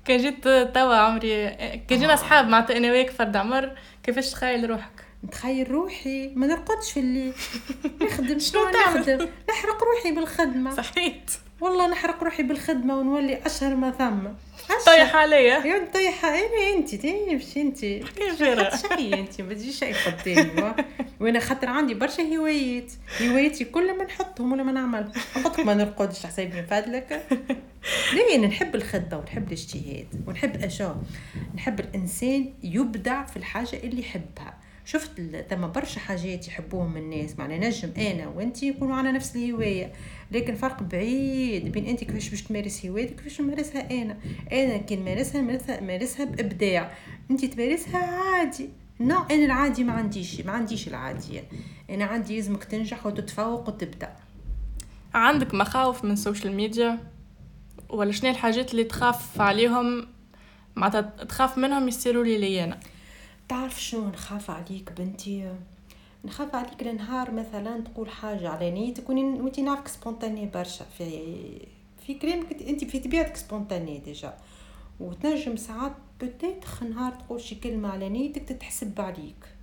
كي 0.06 0.18
جيت 0.18 0.44
توا 0.44 0.96
عمري 0.96 1.50
كي 1.88 1.98
جينا 1.98 2.14
اصحاب 2.14 2.46
آه. 2.46 2.50
معناتها 2.50 2.78
أنا 2.78 2.92
وياك 2.92 3.10
فرد 3.10 3.36
عمر 3.36 3.78
كيفاش 4.04 4.32
تخيل 4.32 4.70
روحك؟ 4.70 5.07
نتخيل 5.26 5.72
روحي 5.72 6.28
ما 6.36 6.48
نرقدش 6.48 6.92
في 6.92 7.00
الليل. 7.00 7.34
نخدم 8.02 8.40
شنو 8.40 8.62
نخدم؟ 8.70 9.28
نحرق 9.50 9.84
روحي 9.84 10.12
بالخدمة. 10.12 10.76
صحيت. 10.76 11.32
والله 11.62 11.88
نحرق 11.88 12.24
روحي 12.24 12.44
بالخدمة 12.44 12.98
ونولي 12.98 13.46
أشهر 13.46 13.76
ما 13.76 13.92
ثم. 13.92 14.28
طيحة 14.86 15.20
عليا؟ 15.20 15.66
يا 15.66 15.88
طيحة 15.94 16.28
أنا 16.30 16.74
انت 16.78 16.96
تاني 16.96 17.36
مش 17.36 17.58
انت 17.58 17.78
شيء 17.78 19.20
انت 19.20 19.42
ما 19.42 19.54
تجيش 19.54 19.80
شيء 19.80 19.96
قدامي 19.96 20.74
وأنا 21.22 21.40
خاطر 21.40 21.68
عندي 21.70 21.94
برشا 21.94 22.24
هوايات. 22.24 22.92
هواياتي 23.22 23.66
كل 23.66 23.98
ما 23.98 24.04
نحطهم 24.04 24.52
ولا 24.52 24.64
ما 24.64 24.72
نعمل 24.72 25.12
نحطك 25.38 25.60
ما 25.60 25.74
نرقدش 25.74 26.26
حسابي 26.26 26.56
من 26.56 26.66
فضلك. 26.66 27.28
ليه؟ 28.14 28.38
نحب 28.38 28.76
الخدة 28.76 29.18
ونحب 29.18 29.48
الاجتهاد 29.48 30.08
ونحب 30.28 30.64
اشو 30.64 30.90
نحب 31.56 31.80
الإنسان 31.80 32.54
يبدع 32.64 33.24
في 33.26 33.38
الحاجة 33.38 33.76
اللي 33.84 34.02
يحبها. 34.02 34.67
شفت 34.88 35.22
ثم 35.50 35.68
برشا 35.68 36.00
حاجات 36.00 36.48
يحبوهم 36.48 36.98
الناس. 36.98 37.40
معناها 37.40 37.58
نجم 37.58 37.90
أنا 37.98 38.28
وانت 38.28 38.64
يكونوا 38.64 38.96
على 38.96 39.12
نفس 39.12 39.36
الهواية. 39.36 39.94
لكن 40.32 40.56
فرق 40.56 40.84
بعيد 40.84 41.72
بين 41.72 41.86
انت 41.86 42.04
كيفاش 42.04 42.30
باش 42.30 42.42
تمارس 42.42 42.86
هوايتك 42.86 43.16
كيفاش 43.16 43.42
نمارسها 43.42 43.92
أنا. 43.92 44.18
أنا 44.52 44.78
كي 44.78 44.96
نمارسها 44.96 45.42
نمارسها 45.82 46.26
بإبداع. 46.26 46.92
انت 47.32 47.46
تمارسها 47.46 47.98
عادي. 47.98 48.70
non 49.00 49.24
أنا 49.32 49.46
العادي 49.46 49.84
ما 49.84 49.94
عنديش 49.94 50.42
ما 50.42 50.52
عنديش 50.52 50.88
العادي. 50.88 51.42
أنا 51.90 52.06
عندي 52.06 52.36
لازمك 52.36 52.64
تنجح 52.64 53.06
وتتفوق 53.06 53.70
وتبدا 53.70 54.16
عندك 55.14 55.54
مخاوف 55.54 56.06
من 56.06 56.12
ال 56.12 56.18
social 56.18 56.54
media 56.54 57.00
ولا 57.90 58.12
شنو 58.12 58.32
الحاجات 58.32 58.72
اللي 58.72 58.84
تخاف 58.84 59.42
عليهم؟ 59.42 60.08
معناتها 60.76 61.02
تخاف 61.02 61.58
منهم 61.58 61.88
يصيروا 61.88 62.24
لي 62.24 62.64
أنا 62.64 62.80
تعرف 63.50 63.82
شنو 63.82 64.08
نخاف 64.08 64.52
عليك 64.52 64.92
بنتي؟ 64.98 65.52
نخاف 66.26 66.56
عليك 66.56 66.82
النهار 66.82 67.32
مثلا 67.32 67.82
تقول 67.82 68.10
حاجة 68.10 68.50
على 68.50 68.72
نيتك 68.72 69.10
وانتي 69.10 69.62
نعرفك 69.62 69.88
spontanée 69.88 70.46
برشا. 70.46 70.86
في 70.98 71.68
في 72.06 72.14
كلامك 72.14 72.62
انت 72.62 72.84
في 72.84 73.00
طبيعتك 73.00 73.36
spontanée 73.36 73.98
déjà 73.98 74.38
وتنجم 75.00 75.56
ساعات 75.56 75.92
peut-être 76.22 76.84
نهار 76.84 77.12
تقول 77.12 77.42
شي 77.42 77.56
كلمة 77.56 77.90
على 77.90 78.10
نيتك 78.10 78.44
تتحسب 78.44 79.02
عليك. 79.02 79.57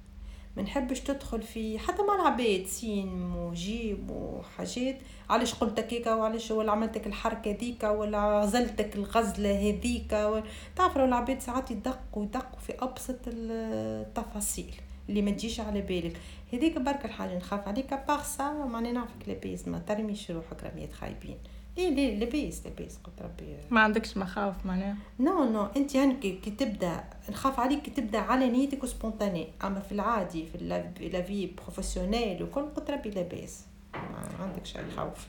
ما 0.56 0.62
نحبش 0.62 1.00
تدخل 1.00 1.42
في 1.42 1.78
حتى 1.78 2.02
مع 2.02 2.14
العباد 2.14 2.66
سين 2.66 3.32
وجيم 3.32 4.06
وحاجات. 4.10 4.98
علاش 5.30 5.54
قلت 5.54 5.80
هكاكا 5.80 6.14
وعلاش 6.14 6.50
ولا 6.50 6.72
عملتك 6.72 7.06
الحركة 7.06 7.50
ذيك 7.50 7.84
ولا 7.84 8.40
غزلتك 8.40 8.96
الغزلة 8.96 9.58
هذيك 9.58 10.12
و... 10.12 10.40
تعرف 10.76 10.96
العباد 10.96 11.40
ساعات 11.40 11.70
يدقوا 11.70 12.24
يدقوا 12.24 12.60
في 12.66 12.72
أبسط 12.80 13.18
التفاصيل 13.26 14.74
اللي 15.08 15.22
ما 15.22 15.30
تجيش 15.30 15.60
على 15.60 15.80
بالك. 15.80 16.16
هذيك 16.52 16.78
برك 16.78 17.04
الحاجة 17.04 17.36
نخاف 17.36 17.68
عليك. 17.68 17.94
باغ 18.08 18.22
سا 18.22 18.52
ماني 18.52 18.92
نعرفك 18.92 19.28
لاباس 19.28 19.68
ما 19.68 19.78
ترميش 19.78 20.30
روحك 20.30 20.64
رميات 20.64 20.92
خايبين. 20.92 21.38
ليه 21.76 21.90
ليه؟ 21.90 22.18
لاباس 22.18 22.66
لاباس 22.66 22.98
قلت 23.04 23.22
ربي. 23.22 23.56
ما 23.70 23.80
عندكش 23.80 24.16
مخاوف 24.16 24.54
معناها؟ 24.66 24.96
non 25.20 25.44
non 25.52 25.66
أنت 25.76 25.94
يعني 25.94 26.14
كي 26.14 26.50
تبدأ 26.50 27.04
نخاف 27.30 27.60
عليك 27.60 27.82
كي 27.82 27.90
تبدأ 27.90 28.18
على 28.20 28.48
نيتك 28.48 28.82
و 28.84 28.91
spontanée 28.91 29.48
أما 29.64 29.80
في 29.80 29.92
العادي 29.92 30.46
في 30.46 30.58
la 30.58 31.22
vie 31.22 31.50
professionnelle 31.56 32.42
وكل 32.42 32.60
قلت 32.62 32.90
ربي 32.90 33.10
لاباس 33.10 33.64
ما 33.94 34.44
عندكش 34.44 34.76
أي 34.76 34.82
خوف. 34.96 35.26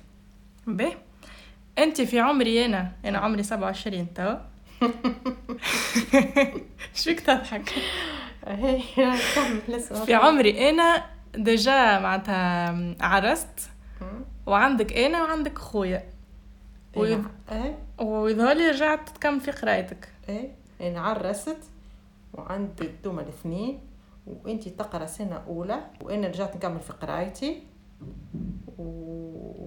باهي 0.68 0.96
أنت 1.78 2.02
في 2.02 2.20
عمري 2.20 2.66
أنا 2.66 2.92
أنا 3.06 3.18
عمري 3.18 3.44
27 3.44 4.14
توا 4.14 4.36
شفيك 6.96 7.20
تضحك 7.20 7.70
في 10.06 10.14
عمري 10.14 10.70
أنا 10.70 11.06
ديجا 11.36 12.00
معناتها 12.00 12.76
عرست. 13.02 13.70
وعندك 14.46 14.94
أنا 14.94 15.24
وعندك 15.24 15.58
خويا. 15.58 16.04
ويظ... 16.96 17.26
إيه. 17.52 17.78
ويظهر 18.06 18.54
لي 18.56 18.70
رجعت 18.70 19.10
تكمل 19.10 19.40
في 19.40 19.52
قرايتك. 19.52 20.10
إيه. 20.30 20.52
أنا 20.82 21.00
عرست 21.02 21.58
وعندي 22.34 22.90
دوما 23.04 23.22
الاثنين 23.22 23.80
وإنتي 24.28 24.70
تقرأ 24.70 25.06
سنة 25.06 25.44
أولى 25.48 25.80
وأنا 26.02 26.28
رجعت 26.28 26.56
نكمل 26.56 26.80
في 26.80 26.94
قرايتي 26.94 27.64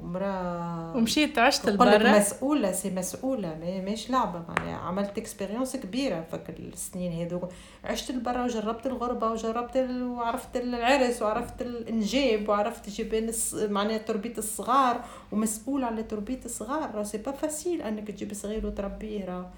ومرا 0.08 0.92
ومشيت 0.96 1.38
عشت 1.38 1.68
لبرا. 1.68 2.18
مسؤولة 2.18 2.72
c'est 2.72 2.90
مسؤولة 2.90 3.48
ما 3.48 3.80
ماهيش 3.80 4.10
لعبة 4.10 4.42
معناها. 4.48 4.76
عملت 4.76 5.18
expérience 5.18 5.76
كبيرة 5.76 6.24
فك 6.32 6.50
السنين 6.50 7.12
هذوك. 7.12 7.48
عشت 7.84 8.10
لبرا 8.10 8.44
وجربت 8.44 8.86
الغربة 8.86 9.30
وجربت 9.30 9.76
ال... 9.76 10.02
وعرفت 10.02 10.56
العرس 10.56 11.22
وعرفت 11.22 11.62
الإنجاب 11.62 12.48
وعرفت 12.48 12.90
جبان 12.90 13.28
الص... 13.28 13.54
معناها 13.54 13.98
تربية 13.98 14.38
الصغار 14.38 15.04
ومسؤول 15.32 15.84
على 15.84 16.02
تربية 16.02 16.40
الصغار. 16.44 16.94
راه 16.94 17.02
c'est 17.02 17.18
pas 17.18 17.32
facile 17.32 17.82
أنك 17.82 18.10
تجيب 18.10 18.34
صغير 18.34 18.66
وتربيه 18.66 19.24
راه 19.24 19.50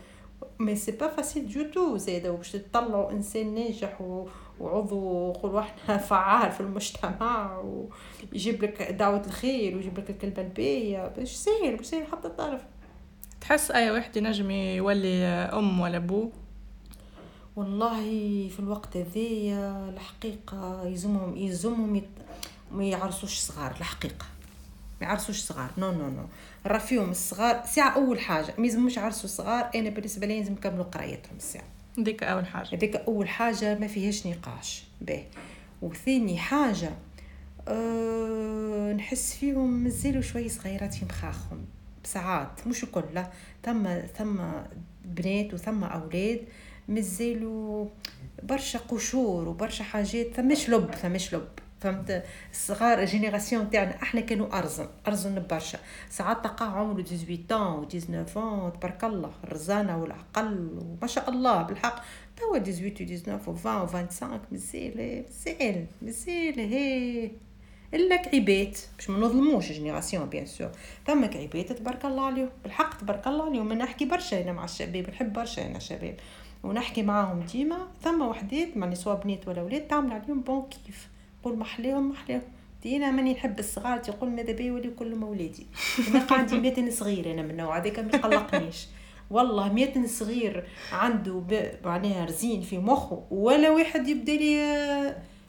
mais 0.59 0.77
c'est 0.77 0.93
pas 0.93 1.09
facile 1.09 1.53
du 1.53 1.63
tout 1.63 1.97
زاده 1.97 2.31
باش 2.31 2.53
تطلعوا 2.53 3.11
إنسان 3.11 3.55
ناجح 3.55 4.01
و... 4.01 4.27
وعضو 4.61 5.33
قول 5.33 5.55
وإحنا 5.55 5.97
فعال 6.09 6.53
في 6.53 6.61
المجتمع 6.61 7.63
ويجيب 8.33 8.65
لك 8.65 8.83
دعوة 8.83 9.23
الخير 9.27 9.77
ويجيب 9.77 9.99
لك 9.99 10.11
الكلمة 10.11 10.39
الباهية. 10.39 11.09
باش 11.09 11.33
سهل 11.33 11.77
باش 11.77 11.87
سهل 11.87 12.07
حتى 12.07 12.29
تعرف 12.29 12.61
تحس 13.41 13.71
أي 13.71 13.91
واحد 13.91 14.17
ينجم 14.17 14.51
يولي 14.51 15.25
أم 15.25 15.81
ولا 15.81 15.99
بو 15.99 16.31
والله 17.57 18.03
في 18.49 18.61
الوقت 18.61 18.97
هذايا 18.97 19.89
الحقيقة 19.89 20.83
يلزمهم 20.87 21.37
يلزمهم 21.37 21.97
يت... 21.97 22.09
ما 22.73 22.85
يعرسوش 22.85 23.39
صغار 23.39 23.71
الحقيقة. 23.71 24.27
ما 25.01 25.07
يعرسوش 25.07 25.41
صغار. 25.41 25.71
non 25.79 25.93
non 25.93 26.11
non. 26.11 26.25
راه 26.67 26.79
فيهم 26.79 27.11
الصغار. 27.11 27.63
ساعة 27.67 27.91
أول 27.91 28.21
حاجة 28.21 28.55
ما 28.59 28.67
يلزموش 28.67 28.97
يعرسوا 28.97 29.29
صغار. 29.29 29.71
أنا 29.75 29.91
بالنسبة 29.91 30.27
لي 30.27 30.39
لازم 30.39 30.53
يكملوا 30.53 30.85
قرايتهم 30.85 31.37
الساعة. 31.37 31.65
ديك 32.05 32.23
أول 32.23 32.47
حاجة. 32.47 32.69
هذيك 32.77 32.97
أول 32.97 33.29
حاجة 33.29 33.79
ما 33.79 33.87
فيهاش 33.87 34.27
نقاش. 34.27 34.85
باهي 35.01 35.25
وثاني 35.83 36.39
حاجة 36.39 36.91
أه 37.69 38.93
نحس 38.93 39.35
فيهم 39.35 39.71
مازالوا 39.71 40.23
شوي 40.23 40.49
صغيرات 40.49 40.95
في 40.95 41.05
مخاخهم 41.05 41.65
ساعات 42.05 42.67
مش 42.67 42.85
الكل 42.85 43.05
لا. 43.15 43.31
ثم 43.65 43.89
ثم 44.19 44.41
بنات 45.05 45.55
وثم 45.55 45.85
أولاد 45.85 46.41
مازالوا 46.89 47.87
برشا 48.43 48.79
قشور 48.79 49.49
وبرشا 49.49 49.85
حاجات 49.85 50.27
ثمش 50.35 50.69
لب 50.71 50.95
ثمش 50.95 51.35
لب. 51.35 51.49
فهمت؟ 51.81 52.25
الصغار 52.53 52.99
الجينيراسيون 52.99 53.71
تاعنا 53.71 54.03
إحنا 54.03 54.21
كانوا 54.21 54.59
أرزن 54.59 54.89
أرزن 55.09 55.47
برشا. 55.51 55.79
ساعات 56.11 56.45
تلقاه 56.45 56.67
عمره 56.67 57.03
18 57.03 57.81
و 57.81 57.85
19 57.85 58.71
تبارك 58.71 59.05
الله 59.05 59.31
الرزانة 59.45 60.03
والعقل 60.03 60.79
وما 60.79 61.07
شاء 61.07 61.31
الله 61.31 61.63
بالحق. 61.63 62.05
توا 62.37 62.59
18 62.59 62.87
و 62.87 62.89
19 62.89 63.49
و 63.49 63.53
20 63.53 63.83
و 63.83 63.87
25 63.87 64.41
مازال 64.53 65.25
مازال 65.33 65.87
مازال 66.03 66.61
هي. 66.61 67.31
إلا 67.95 68.17
كعيبات 68.17 68.79
باش 68.97 69.11
ما 69.11 69.19
نظلموش 69.19 69.73
génération 69.73 70.27
bien 70.29 70.47
sûr. 70.47 70.71
ثم 71.07 71.27
كعيبات 71.27 71.73
تبارك 71.73 72.05
الله 72.05 72.27
عليهم. 72.27 72.51
بالحق 72.63 73.01
تبارك 73.01 73.27
الله 73.27 73.45
عليهم. 73.45 73.73
أنا 73.73 73.85
نحكي 73.85 74.05
برشا 74.05 74.43
أنا 74.43 74.53
مع 74.53 74.65
الشباب 74.65 75.11
نحب 75.11 75.33
برشا 75.33 75.67
أنا 75.67 75.79
شباب 75.79 76.17
ونحكي 76.63 77.03
معاهم 77.03 77.41
ديما. 77.41 77.79
ثم 78.03 78.23
وحدات 78.23 78.77
معني 78.77 78.95
سواء 78.95 79.17
بنات 79.25 79.49
ولا 79.49 79.63
ولاد 79.63 79.89
تعمل 79.89 80.13
عليهم 80.13 80.41
bon 80.41 80.69
كيف 80.87 81.09
قول 81.45 81.59
محلاهم 81.59 82.09
محلاهم 82.09 82.43
ديما 82.83 83.11
ماني 83.11 83.33
نحب 83.33 83.59
الصغار 83.59 83.99
تقول 83.99 84.31
ماذا 84.31 84.53
بي 84.53 84.65
يولي 84.65 84.91
كلهم 84.91 85.25
اولادي 85.25 85.67
أنا 86.09 86.27
عندي 86.31 86.59
ميتين 86.61 86.91
صغير 86.91 87.33
أنا 87.33 87.43
من 87.43 87.51
النوع 87.51 87.79
هذاك 87.79 87.99
ما 87.99 88.11
يقلقنيش. 88.15 88.87
والله 89.31 89.73
ميتين 89.73 90.07
صغير 90.07 90.65
عنده 90.93 91.43
معناها 91.85 92.25
رزين 92.25 92.61
في 92.61 92.79
مخه 92.79 93.27
ولا 93.31 93.71
واحد 93.71 94.09
يبدأ 94.09 94.33
لي 94.33 94.55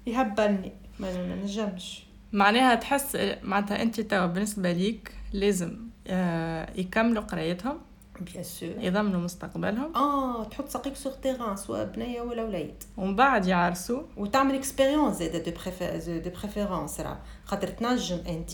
يهبلني. 0.07 0.71
ما 0.99 1.27
ما 1.27 1.35
نجمش. 1.35 2.03
معناها 2.33 2.75
تحس 2.75 3.17
معناتها 3.43 3.81
أنت 3.81 4.01
توا 4.01 4.25
بالنسبة 4.25 4.71
ليك 4.71 5.11
لازم 5.33 5.77
آه، 6.07 6.69
يكملوا 6.75 7.23
قرايتهم. 7.23 7.77
bien 8.23 8.43
sûr. 8.43 8.69
يضمنوا 8.79 9.21
مستقبلهم 9.21 9.95
آه 9.95 10.43
تحط 10.43 10.69
ساقيك 10.69 10.95
sur 10.95 11.13
terrain 11.13 11.55
سواء 11.55 11.85
بنية 11.85 12.21
ولا 12.21 12.43
وليد. 12.43 12.83
ومن 12.97 13.15
بعد 13.15 13.45
يعرسوا. 13.45 14.01
وتعمل 14.17 14.55
expérience 14.55 15.17
زاده 15.17 15.39
de 15.39 15.51
préfér 15.51 16.19
de 16.19 16.29
préférence 16.29 16.99
راه. 16.99 17.17
خاطر 17.45 17.67
تنجم 17.67 18.19
انت 18.27 18.51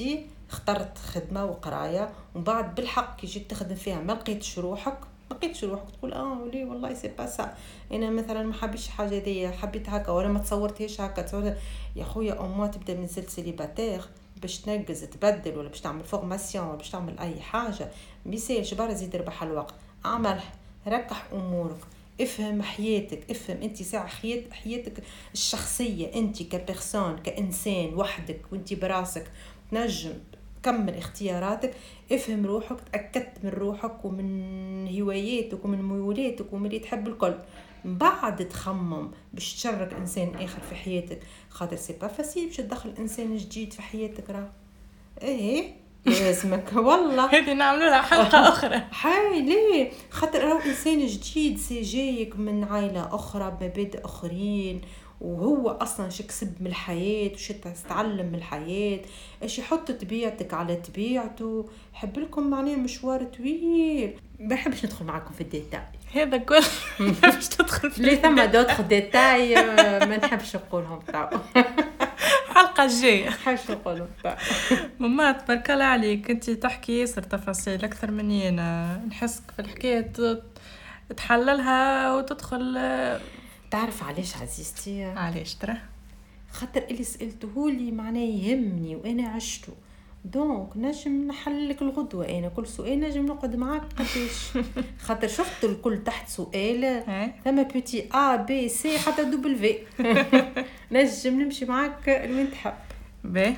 اخترت 0.50 0.98
خدمة 0.98 1.46
وقراية 1.46 2.10
ومن 2.36 2.44
بعد 2.44 2.76
بالحق 2.76 3.16
كي 3.20 3.28
جيت 3.28 3.52
تخدم 3.52 3.76
فيها 3.76 4.00
ما 4.02 4.12
لقيتش 4.14 4.60
روحك 4.60 5.00
ما 5.32 5.36
لقيتش 5.36 5.64
روحك 5.64 5.90
تقول 5.90 6.14
آه 6.14 6.42
ولي 6.42 6.64
والله 6.66 6.94
c'est 6.94 7.08
pas 7.08 7.26
ça 7.26 7.54
أنا 7.92 8.10
مثلا 8.10 8.44
ما 8.44 8.54
حبيتش 8.54 8.88
حاجة 8.88 9.20
دي 9.20 9.50
حبيت 9.50 9.90
هكا 9.90 10.12
ولا 10.12 10.28
ما 10.28 10.40
تصورتهاش 10.40 11.02
هكا 11.02 11.22
تصورت 11.22 11.58
يا 11.96 12.04
خويا 12.04 12.34
أو 12.34 12.48
موا 12.48 12.68
تبدأ 12.68 12.94
مازلت 12.94 13.30
célibataire 13.30 14.02
باش 14.42 14.58
تنقز 14.58 15.04
تبدل 15.04 15.58
ولا 15.58 15.70
باش 15.70 15.82
تعمل 15.82 16.04
formation 16.04 16.68
ولا 16.68 16.78
باش 16.78 16.90
تعمل 16.90 17.20
أي 17.20 17.40
حاجة 17.40 17.92
ميسالش 18.26 18.74
برا 18.74 18.94
زيد 18.94 19.16
ربح 19.16 19.44
الوقت. 19.44 19.74
اعمل 20.06 20.40
ركح 20.88 21.28
أمورك. 21.34 21.80
افهم 22.22 22.62
حياتك 22.62 23.32
افهم 23.32 23.58
أنت 23.62 23.84
ساعة 23.84 24.08
حيات 24.08 24.54
حياتك 24.54 25.04
الشخصية. 25.34 26.14
أنت 26.16 26.44
ك 26.44 26.52
personne 26.52 27.18
كإنسان 27.18 27.94
وحدك 27.94 28.42
وأنت 28.52 28.74
براسك. 28.74 29.32
تنجم 29.72 30.14
كمل 30.64 30.98
اختياراتك. 30.98 31.74
افهم 32.12 32.46
روحك 32.46 32.78
تأكدت 32.92 33.34
من 33.44 33.50
روحك 33.50 34.06
ومن 34.06 35.00
هواياتك 35.00 35.66
ومن 35.66 35.82
ميولاتك 35.82 36.54
ومن 36.54 36.66
اللي 36.66 36.80
تحب 36.80 37.08
الكل. 37.08 37.36
بعد 37.96 38.50
تخمم 38.50 39.12
باش 39.34 39.54
تشارك 39.56 39.94
إنسان 39.94 40.36
آخر 40.36 40.60
في 40.70 40.76
حياتك 40.76 41.20
خاطر 41.50 41.76
c'est 41.76 41.94
pas 41.94 42.08
facile 42.08 42.46
باش 42.48 42.58
تدخل 42.58 42.94
إنسان 43.00 43.38
جديد 43.38 43.74
في 43.74 43.82
حياتك 43.82 44.30
راه. 44.30 44.50
إيه 45.22 45.74
لازمك 46.06 46.72
والله. 46.76 47.26
هذه 47.36 47.54
نعملوا 47.54 47.90
لها 47.90 48.02
حلقة 48.02 48.48
أخرى. 48.50 48.80
حي 48.92 49.42
ليه؟ 49.42 49.92
خاطر 50.12 50.40
راهو 50.44 50.60
إنسان 50.60 51.08
جديد 51.08 51.58
سي 51.58 51.82
جايك 51.82 52.36
من 52.40 52.64
عائلة 52.64 53.16
أخرى 53.16 53.58
بمبادئ 53.62 54.06
آخرين 54.06 54.82
وهو 55.22 55.70
أصلا 55.70 56.10
شو 56.10 56.24
كسب 56.24 56.54
من 56.62 56.68
الحياة 56.68 57.32
وش 57.34 57.48
تتعلم 57.48 58.26
من 58.26 58.36
الحياة 58.36 59.00
إيش 59.44 59.60
يحط 59.60 59.92
طبيعتك 59.92 60.54
على 60.54 60.76
طبيعته. 60.76 61.66
حب 61.94 62.20
لكم 62.20 62.50
معناه 62.50 62.76
مشوار 62.76 63.24
طويل. 63.24 64.20
ما 64.40 64.48
بحبش 64.48 64.86
ندخل 64.86 65.06
معاكم 65.06 65.34
في 65.34 65.42
الديتاي. 65.42 65.82
هذا 66.14 66.38
كل 66.38 66.64
باش 67.22 67.48
تدخل 67.48 67.92
في 67.92 68.02
ليه 68.02 68.16
ثم 68.16 68.44
دوتخ 68.44 68.82
ديتاي 68.82 69.56
ما 70.06 70.18
نحبش 70.18 70.56
نقولهم 70.56 71.00
تاع 71.00 71.30
الحلقة 72.58 72.84
الجايه 72.84 73.30
نحبش 73.30 73.72
نقولهم 73.72 74.08
ماما 75.00 75.32
تبارك 75.32 75.72
الله 75.72 75.84
عليك. 75.86 76.30
انت 76.32 76.50
تحكي 76.50 77.00
ياسر 77.00 77.22
تفاصيل 77.24 77.84
أكثر 77.86 78.12
مني 78.12 78.50
أنا. 78.50 79.02
نحسك 79.08 79.52
في 79.52 79.60
الحكاية 79.60 80.12
تحللها 81.18 82.14
وتدخل 82.14 82.78
آه، 82.78 83.20
تعرف 83.72 84.04
علاش 84.04 84.38
عزيزتي؟ 84.38 85.04
علاش 85.04 85.56
ترى؟ 85.56 85.78
خاطر 86.52 86.84
اللي 86.92 87.04
سألته 87.04 87.70
لي 87.70 87.92
معناه 87.92 88.20
يهمني 88.22 88.96
وأنا 88.96 89.30
عشته. 89.30 89.74
donc 90.26 90.78
نجم 90.78 91.28
نحللك 91.28 91.82
الغدوة. 91.82 92.30
أنا 92.30 92.48
كل 92.50 92.68
سؤال 92.68 93.00
نجم 93.00 93.26
نقعد 93.26 93.56
معاك 93.56 93.82
قداش 93.94 94.66
خاطر 95.06 95.28
شفت 95.28 95.64
الكل 95.64 96.04
تحت 96.04 96.30
سؤال. 96.30 97.04
ثم 97.46 97.64
petit 97.64 98.10
a 98.14 98.36
b 98.36 98.70
c 98.70 99.00
حتى 99.00 99.24
double 99.24 99.76
نجم 100.92 101.42
نمشي 101.42 101.66
معاك 101.66 102.10
لوين 102.30 102.52
تحب 102.52 102.74
باهي 103.24 103.58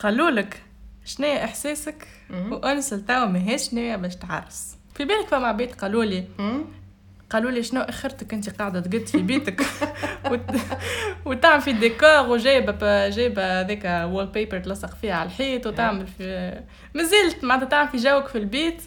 قالوا 0.00 0.30
لك 0.30 0.62
شنو 1.04 1.26
إحساسك؟ 1.26 2.06
مم. 2.30 2.52
وانس 2.52 2.90
توا 2.90 3.24
ماهيش 3.24 3.74
ناويه 3.74 3.96
باش 3.96 4.16
تعرس. 4.16 4.76
في 4.94 5.04
بالك 5.04 5.26
فما 5.26 5.46
عباد 5.46 5.72
قالوا 5.72 6.04
لي. 6.04 6.24
قالوا 7.30 7.50
لي 7.50 7.62
شنو 7.62 7.80
اخرتك 7.80 8.34
انت 8.34 8.50
قاعدة 8.50 8.80
تقد 8.80 9.06
في 9.06 9.22
بيتك؟ 9.22 9.60
وت... 10.30 10.40
وتعمل 11.24 11.62
في 11.62 11.72
ديكور 11.72 12.28
وجايبة 12.28 13.08
جايبة 13.08 13.60
هذاك 13.60 14.10
wallpaper 14.12 14.58
تلصق 14.58 14.94
فيها 14.94 15.14
على 15.14 15.26
الحيط 15.26 15.66
وتعمل 15.66 16.06
في 16.06 16.60
مازلت 16.94 17.44
معناتها 17.44 17.68
تعمل 17.68 17.88
في 17.88 17.96
جوك 17.96 18.26
في 18.26 18.38
البيت. 18.38 18.82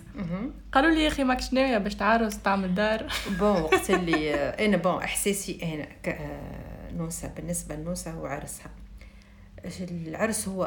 قالوا 0.71 0.89
لي 0.91 1.03
يا 1.03 1.07
أخي 1.07 1.23
ماكش 1.23 1.53
ناوية 1.53 1.77
باش 1.77 1.95
تعرس 1.95 2.41
تعمل 2.41 2.75
دار. 2.75 3.07
bon 3.39 3.61
وقت 3.61 3.89
اللي 3.89 4.33
أنا 4.35 4.77
bon 4.77 5.03
إحساسي 5.03 5.59
أنا 5.63 6.17
كنوسه 6.91 7.27
بالنسبة 7.27 7.75
لنوسة 7.75 8.11
هو 8.11 8.25
عرسها. 8.25 8.71
العرس 9.81 10.47
هو 10.47 10.65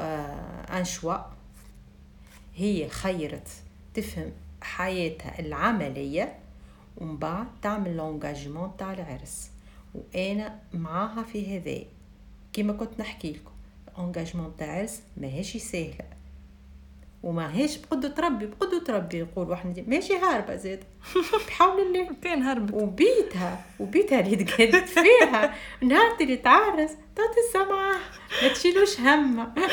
un 0.70 0.84
choix 0.84 1.16
هي 2.56 2.88
خيرت 2.88 3.48
تفهم 3.94 4.32
حياتها 4.62 5.38
العملية. 5.38 6.43
ومن 6.96 7.16
بعد 7.16 7.46
تعمل 7.62 7.96
لونجاجمون 7.96 8.76
تاع 8.78 8.92
العرس 8.92 9.50
وأنا 9.94 10.58
معاها 10.74 11.22
في 11.22 11.58
هذا 11.58 11.84
كيما 12.52 12.72
كنت 12.72 13.00
نحكي 13.00 13.32
لكم 13.32 13.52
انجاجمون 13.98 14.52
تاع 14.58 14.78
عرس 14.78 15.02
ماهيش 15.16 15.56
سهله 15.56 16.13
وما 17.24 17.54
هيش 17.56 17.76
بقدرة 17.76 18.14
ربي 18.26 18.46
بقدرة 18.46 18.96
ربي 18.96 19.18
يقول 19.18 19.50
واحد 19.50 19.84
ماشي 19.88 20.16
هاربة 20.18 20.56
زاد 20.56 20.84
بحول 21.48 21.80
الله 21.82 22.08
كان 22.22 22.42
هربت 22.42 22.72
وبيتها 22.74 23.60
وبيتها 23.80 24.20
اللي 24.20 24.36
تقعدت 24.44 24.88
فيها. 24.88 25.54
نهار 25.82 26.16
اللي 26.20 26.36
تعرس 26.36 26.90
تعطي 27.16 27.40
السمعة. 27.48 27.94
ما 28.42 28.48
تشيلوش 28.48 29.00
همها 29.00 29.54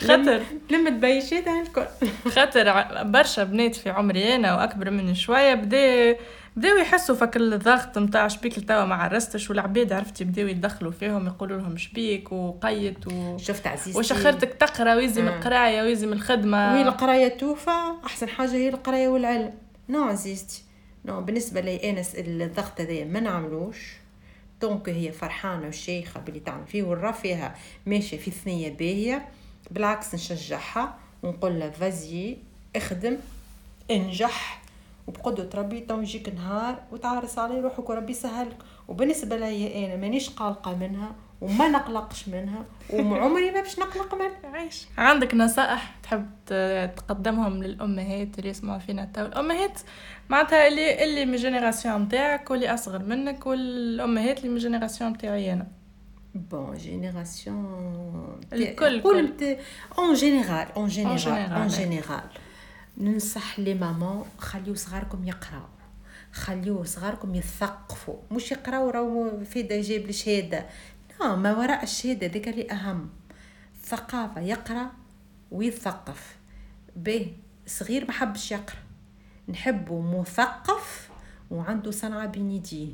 خطر. 0.00 0.42
لما 0.70 0.90
تبيشيتها 0.90 1.62
الكل. 1.62 1.86
خاطر 2.30 2.68
ع- 2.68 3.02
برشا 3.02 3.44
بنات 3.44 3.74
في 3.76 3.90
عمري 3.90 4.34
أنا 4.34 4.56
وأكبر 4.56 4.90
مني 4.90 5.14
شوية 5.14 5.54
بدا 5.54 6.16
بداو 6.58 6.76
يحسوا 6.76 7.14
فك 7.14 7.36
الضغط 7.36 7.98
نتاع 7.98 8.28
شبيك 8.28 8.68
توا 8.68 8.84
ما 8.84 8.94
عرستش 8.94 9.50
والعباد 9.50 9.92
عرفتي 9.92 10.24
بداو 10.24 10.46
يدخلوا 10.46 10.90
فيهم 10.92 11.26
يقولوا 11.26 11.58
لهم 11.60 11.76
شبيك 11.76 12.32
وقيت 12.32 13.06
و... 13.06 13.38
شفت 13.38 13.66
عزيزتي. 13.66 13.98
وشخرتك 13.98 14.54
تقرأ؟ 14.54 14.94
ويزم 14.94 15.28
آه. 15.28 15.36
القراية 15.36 15.82
ويزم 15.82 16.12
الخدمة. 16.12 16.72
وهي 16.72 16.82
القراية 16.82 17.28
توفى. 17.38 17.92
أحسن 18.06 18.28
حاجة 18.28 18.52
هي 18.52 18.68
القراية 18.68 19.08
والعلم. 19.08 19.54
نو 19.88 20.04
عزيزتي. 20.04 20.62
non 21.04 21.20
بالنسبة 21.20 21.60
لي 21.60 21.90
أنا 21.90 22.02
س- 22.02 22.14
الضغط 22.14 22.80
هذا 22.80 23.04
ما 23.04 23.20
نعملوش. 23.20 23.92
donc 24.60 24.88
هي 24.88 25.12
فرحانة 25.12 25.68
وشيخة 25.68 26.20
باللي 26.20 26.40
تعمل 26.40 26.66
فيه 26.66 26.82
ونرى 26.82 27.12
فيها 27.12 27.54
ماشية 27.86 28.16
في 28.18 28.30
ثنية 28.30 28.70
باهية. 28.70 29.28
بالعكس 29.70 30.14
نشجعها 30.14 30.94
ونقول 31.22 31.58
لها 31.58 31.70
vas-y 31.70 32.36
اخدم 32.76 33.16
انجح. 33.90 34.62
وبقدرة 35.08 35.50
ربي 35.60 35.80
تو 35.80 36.00
يجيك 36.00 36.28
نهار 36.34 36.78
وتعرس 36.92 37.38
عليه 37.38 37.60
روحك 37.60 37.90
وربي 37.90 38.10
يسهلك. 38.12 38.56
وبالنسبة 38.88 39.36
لي 39.36 39.86
أنا 39.86 39.96
مانيش 39.96 40.30
قلقة 40.30 40.76
منها 40.76 41.12
وما 41.40 41.68
نقلقش 41.68 42.28
منها 42.28 42.64
وعمري 42.92 43.50
ما 43.50 43.60
باش 43.60 43.78
نقلق 43.78 44.14
منها. 44.14 44.56
عايش. 44.58 44.86
عندك 44.98 45.34
نصائح 45.34 45.94
تحب 46.02 46.26
تقدمهم 46.96 47.62
للأمهات 47.62 48.38
اللي 48.38 48.50
يسمعوا 48.50 48.78
فينا 48.78 49.04
تو 49.14 49.22
الأمهات 49.22 49.80
معناتها 50.28 50.68
اللي 50.68 51.04
اللي 51.04 51.24
من 51.26 51.36
génération 51.36 52.02
نتاعك 52.02 52.50
واللي 52.50 52.74
أصغر 52.74 52.98
منك 52.98 53.46
والأمهات 53.46 54.38
اللي 54.38 54.48
من 54.48 54.58
génération 54.58 55.10
نتاعي 55.10 55.52
أنا. 55.52 55.66
bon 56.34 56.74
génération 56.76 58.40
الكل- 58.52 59.00
قول 59.02 59.32
en 59.98 60.14
général 60.14 60.66
en 60.76 60.86
général 60.88 61.52
en. 61.52 61.66
général 61.66 62.20
ننصح 63.00 63.60
لي 63.60 63.74
ماما 63.74 64.24
خليو 64.38 64.74
صغاركم 64.74 65.24
يقراو. 65.24 65.66
خليو 66.32 66.84
صغاركم 66.84 67.34
يثقفوا 67.34 68.16
مش 68.30 68.52
يقراو 68.52 68.90
راهو 68.90 69.44
في 69.44 69.62
جايب 69.62 70.08
الشهاده 70.08 70.66
لا 71.20 71.36
ما 71.36 71.56
وراء 71.56 71.82
الشهادة 71.82 72.26
ذيك 72.26 72.48
اللي 72.48 72.70
أهم. 72.70 73.10
ثقافة 73.84 74.40
يقرأ 74.40 74.90
ويثقف. 75.50 76.36
به 76.96 77.32
صغير 77.66 78.04
ما 78.04 78.12
حبش 78.12 78.52
يقرأ. 78.52 78.82
نحبه 79.48 80.00
مثقف 80.00 81.10
وعنده 81.50 81.90
صنعة 81.90 82.26
بين 82.26 82.50
يديه. 82.50 82.92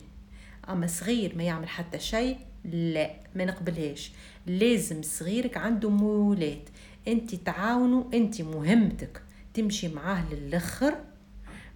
أما 0.69 0.87
صغير 0.87 1.37
ما 1.37 1.43
يعمل 1.43 1.69
حتى 1.69 1.99
شيء 1.99 2.39
لا 2.65 3.11
ما 3.35 3.45
نقبلهاش. 3.45 4.13
لازم 4.47 5.03
صغيرك 5.03 5.57
عنده 5.57 5.91
مولات. 5.91 6.69
انت 7.09 7.35
تعاونوا 7.35 8.05
انت 8.15 8.43
مهمتك. 8.43 9.23
تمشي 9.55 9.89
معاه 9.89 10.35
للخر 10.35 10.95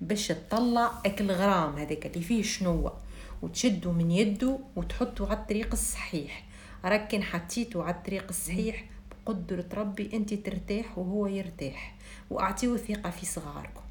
باش 0.01 0.29
تطلع 0.29 0.93
أكل 1.07 1.31
غرام 1.31 1.77
هذاك 1.77 2.07
اللي 2.07 2.21
فيه 2.21 2.43
شنوة. 2.43 2.99
وتشدوا 3.43 3.93
من 3.93 4.11
يده 4.11 4.59
وتحطوا 4.77 5.27
على 5.27 5.37
الطريق 5.37 5.73
الصحيح. 5.73 6.47
راكن 6.85 7.23
حطيتوا 7.23 7.85
على 7.85 7.95
الطريق 7.95 8.25
الصحيح 8.29 8.85
بقدرة 9.11 9.69
ربي 9.75 10.11
أنت 10.13 10.35
ترتاح 10.35 10.99
وهو 10.99 11.27
يرتاح. 11.27 11.95
واعطيوا 12.31 12.77
ثقة 12.77 13.11
في 13.11 13.27
صغاركم. 13.27 13.83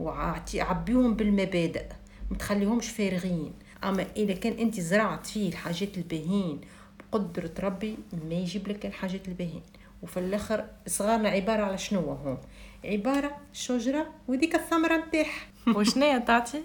وعطي 0.00 0.60
عبيهم 0.60 1.14
بالمبادئ 1.14 1.84
ما 2.30 2.36
تخليهمش 2.36 2.88
فارغين. 2.88 3.52
أما 3.84 4.06
إذا 4.16 4.34
كان 4.34 4.52
أنت 4.52 4.80
زرعت 4.80 5.26
فيه 5.26 5.48
الحاجات 5.48 5.98
الباهين 5.98 6.60
بقدرة 7.12 7.52
ربي 7.60 7.96
ما 8.12 8.34
يجيب 8.34 8.68
لك 8.68 8.86
الحاجات 8.86 9.28
الباهين 9.28 9.62
وفي 10.02 10.20
الآخر 10.20 10.64
صغارنا 10.86 11.28
عبارة 11.28 11.62
على 11.62 11.78
شنو 11.78 12.00
هم 12.00 12.38
عبارة 12.84 13.36
شجرة 13.52 14.06
وذيك 14.28 14.54
الثمرة 14.54 14.96
نتاعها 14.96 15.40
وشنيا 15.76 16.18
تعطي؟ 16.18 16.60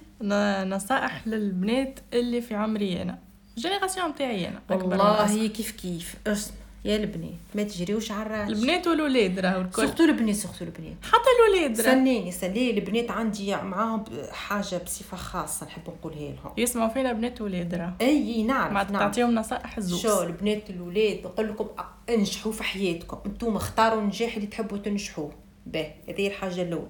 نصائح 0.66 1.28
للبنات 1.28 2.00
اللي 2.14 2.42
في 2.42 2.56
عمري 2.56 3.02
أنا. 3.02 3.20
génération 3.58 4.10
نتاعي 4.10 4.48
أنا. 4.48 4.62
والله 4.70 5.48
كيف 5.48 5.72
كيف. 5.72 6.16
اسمع 6.28 6.56
يا 6.86 6.96
البنات 6.96 7.32
ما 7.56 7.64
تجريوش 7.64 8.12
على 8.12 8.22
الراس. 8.22 8.50
البنات 8.50 8.88
والولاد 8.88 9.40
راهو 9.40 9.62
الكل. 9.62 9.82
surtout 9.82 10.04
البنات 10.04 10.36
surtout 10.36 10.66
البنات. 10.66 10.96
حتى 11.04 11.30
الولاد 11.40 11.82
راهو. 11.82 11.92
سنيني 11.92 12.32
سنيني 12.32 12.80
البنات 12.80 13.12
عندي 13.12 13.56
معاهم 13.56 14.04
حاجة 14.32 14.78
بصفة 14.86 15.18
خاصة 15.18 15.66
نحب 15.66 15.82
نقولها 15.88 16.20
لهم. 16.20 16.54
يسمعوا 16.58 16.90
فينا 16.90 17.14
بنات 17.14 17.42
وولاد 17.42 17.76
راهو. 17.76 17.92
أي 18.02 18.44
نعرف 18.44 18.74
ما 18.74 18.84
نعرف. 18.84 18.92
تعطيهم 18.92 19.36
نصائح 19.36 19.78
الزوز. 19.78 20.02
شو 20.02 20.24
البنات 20.24 20.70
الولاد 20.70 21.20
نقول 21.26 21.50
لكم 21.50 21.68
أنجحوا 22.10 22.52
في 22.52 22.64
حياتكم. 22.64 23.18
أنتم 23.26 23.56
اختاروا 23.56 24.02
النجاح 24.02 24.36
اللي 24.36 24.48
تحبوا 24.48 24.78
تنجحوه 24.78 25.32
به. 25.66 25.92
هذه 26.10 26.28
الحاجة 26.28 26.62
الاولى 26.62 26.90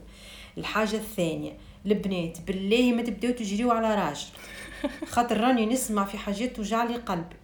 الحاجة 0.57 0.95
الثانية 0.95 1.57
البنات 1.85 2.41
بالله 2.41 2.93
ما 2.93 3.01
تبداو 3.01 3.31
تجريوا 3.31 3.73
على 3.73 3.95
راجل. 3.95 4.27
خاطر 5.05 5.41
راني 5.41 5.65
نسمع 5.65 6.05
في 6.05 6.17
حاجات 6.17 6.55
توجع 6.55 6.83
لي 6.83 6.95
قلبي 6.95 7.35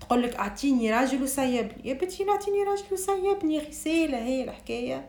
تقول 0.00 0.22
لك 0.22 0.36
أعطيني 0.36 0.92
راجل 0.92 1.22
وسيبني 1.22 1.88
يا 1.88 1.94
بنتي 1.94 2.24
نعطيني 2.24 2.62
راجل 2.62 2.84
وسيبني 2.92 3.58
غسالة 3.58 4.18
هي 4.18 4.44
الحكاية. 4.44 5.08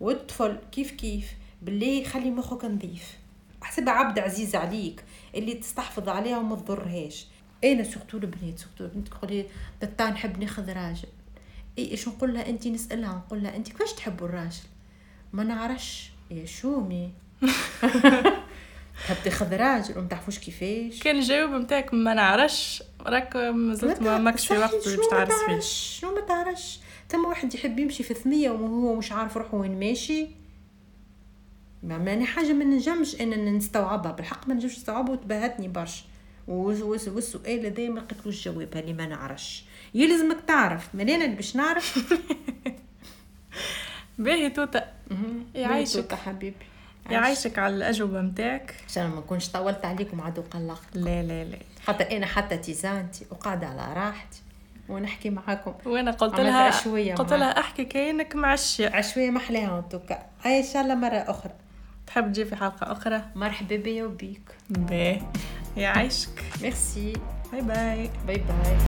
والطفل 0.00 0.58
كيف 0.72 0.90
كيف؟ 0.90 1.34
بالله 1.62 2.04
خلي 2.04 2.30
مخك 2.30 2.64
نظيف 2.64 3.18
احسبها 3.62 3.92
عبد 3.92 4.18
عزيز 4.18 4.54
عليك 4.54 5.04
اللي 5.34 5.54
تستحفظ 5.54 6.08
عليها 6.08 6.38
وما 6.38 6.56
تضرهاش. 6.56 7.26
أنا 7.64 7.82
surtout 7.82 8.18
البنات 8.18 8.58
surtout 8.58 8.84
البنات 8.84 9.08
تقولي 9.08 9.46
نحب 10.00 10.38
ناخذ 10.38 10.72
راجل. 10.72 11.08
اي 11.78 11.90
إيش 11.90 12.08
نقول 12.08 12.34
لها؟ 12.34 12.48
انت 12.48 12.66
نسألها 12.66 13.14
نقول 13.26 13.42
لها 13.42 13.56
انت 13.56 13.68
كيفاش 13.68 13.92
تحبوا 13.92 14.26
الراجل؟ 14.26 14.56
ما 15.32 15.44
نعرفش. 15.44 16.10
يا 16.30 16.46
شومي. 16.46 17.10
تحب 19.06 19.16
تاخذ 19.24 19.54
راجل 19.56 19.98
وما 19.98 20.08
تعرفوش 20.08 20.38
كيفاش؟ 20.38 21.02
كان 21.02 21.16
الجواب 21.16 21.50
نتاعك 21.60 21.94
ما 21.94 22.14
نعرفش. 22.14 22.82
راك 23.00 23.36
مازلت 23.36 24.02
ما 24.02 24.18
ماكش 24.18 24.46
في 24.46 24.58
وقت 24.58 24.74
باش 24.74 24.96
تعرس 25.10 25.32
فيه. 25.46 25.58
شنو 25.60 26.14
ما 26.14 26.20
تعرفش؟ 26.20 26.78
ثم 27.10 27.24
واحد 27.24 27.54
يحب 27.54 27.78
يمشي 27.78 28.02
في 28.02 28.14
ثمية 28.14 28.50
وهو 28.50 28.94
مش 28.96 29.12
عارف 29.12 29.36
روحه 29.36 29.56
وين 29.56 29.78
ماشي. 29.80 30.26
ما 31.82 31.98
ماني 31.98 32.26
حاجة 32.26 32.52
ما 32.52 32.64
نجمش 32.64 33.20
أنا 33.20 33.36
نستوعبها. 33.36 34.12
بالحق 34.12 34.48
ما 34.48 34.54
نجمش 34.54 34.76
نستوعبها 34.78 35.12
وتبهتني 35.12 35.68
برشا. 35.68 36.02
والس- 36.48 36.82
والس- 36.82 37.08
والسؤال 37.08 37.66
هذا 37.66 37.88
ما 37.88 38.00
لقيتلوش 38.00 38.44
جواب 38.48 38.76
اللي 38.76 38.92
ما 38.92 39.06
نعرفش. 39.06 39.64
يلزمك 39.94 40.36
تعرف 40.48 40.88
من 40.94 41.08
أنا 41.10 41.24
اللي 41.24 41.36
باش 41.36 41.56
نعرف؟ 41.56 41.98
باهي 44.18 44.50
توتا. 44.50 44.92
يعيشك. 45.54 45.96
بيتوتا 45.96 46.16
حبيبي. 46.16 46.56
يعيشك 47.10 47.58
على 47.58 47.74
الأجوبة 47.76 48.20
نتاعك 48.20 48.74
عشان 48.88 49.06
ما 49.10 49.16
نكونش 49.16 49.48
طولت 49.48 49.84
عليكم 49.84 50.20
عاد 50.20 50.38
وقلقت 50.38 50.96
لا 50.96 51.22
لا 51.22 51.44
لا. 51.44 51.58
حتى 51.86 52.16
أنا 52.16 52.26
حتى 52.26 52.56
تيزانتي 52.56 53.26
وقاعدة 53.30 53.66
على 53.66 53.94
راحتي 53.94 54.42
ونحكي 54.88 55.30
معاكم. 55.30 55.74
وأنا 55.86 56.10
قلت 56.10 56.40
لها 56.40 56.62
عشوية 56.62 57.14
قلت. 57.14 57.32
لها 57.32 57.60
أحكي 57.60 57.84
كأنك 57.84 58.36
معشية. 58.36 58.88
عشوية 58.88 59.30
محلاها 59.30 59.78
انتوكا 59.78 60.26
اي 60.46 60.58
إن 60.58 60.64
شاء 60.64 60.82
الله 60.82 60.94
مرة 60.94 61.16
أخرى. 61.16 61.52
تحب 62.06 62.32
تجي 62.32 62.44
في 62.44 62.56
حلقة 62.56 62.92
أخرى؟ 62.92 63.22
مرحبا 63.34 63.76
بيا 63.76 64.04
وبيك. 64.04 64.50
باهي. 64.70 65.22
يعيشك 65.76 66.44
merci. 66.62 67.12
bye 67.52 67.60
bye. 67.62 68.10
bye 68.26 68.36
bye. 68.36 68.93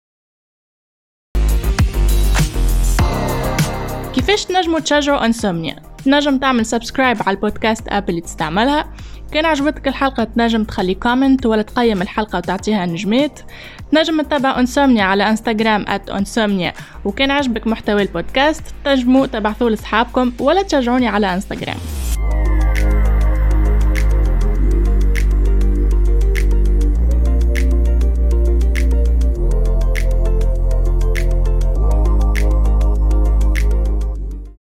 كيفاش 4.16 4.46
تنجموا 4.46 4.80
تشجعوا 4.80 5.26
انسومنيا 5.26 5.76
تنجم 6.06 6.38
تعمل 6.38 6.66
subscribe 6.66 7.18
على 7.26 7.36
ال 7.36 7.42
podcast 7.42 7.88
app 7.88 8.10
اللي 8.10 8.22
تستعملها. 8.22 8.94
كان 9.32 9.46
عجبتك 9.46 9.88
الحلقة 9.88 10.24
تنجم 10.24 10.64
تخلي 10.64 10.94
comment 10.94 11.46
ولا 11.46 11.62
تقيم 11.62 12.02
الحلقة 12.02 12.38
وتعطيها 12.38 12.86
نجمات. 12.86 13.40
تنجم 13.92 14.22
تتابع 14.22 14.60
انسومنيا 14.60 15.04
على 15.04 15.30
انستغرام 15.30 15.86
at 15.86 16.12
انسومنيا 16.14 16.74
وكان 17.06 17.32
عجبك 17.32 17.68
محتوى 17.68 18.02
البودكاست 18.02 18.64
تنجموا 18.86 19.26
تبعثوا 19.26 19.70
لصحابكم 19.70 20.32
ولا 20.40 20.62
تشجعوني 20.62 21.08
على 21.08 21.34
انستغرام 21.34 21.78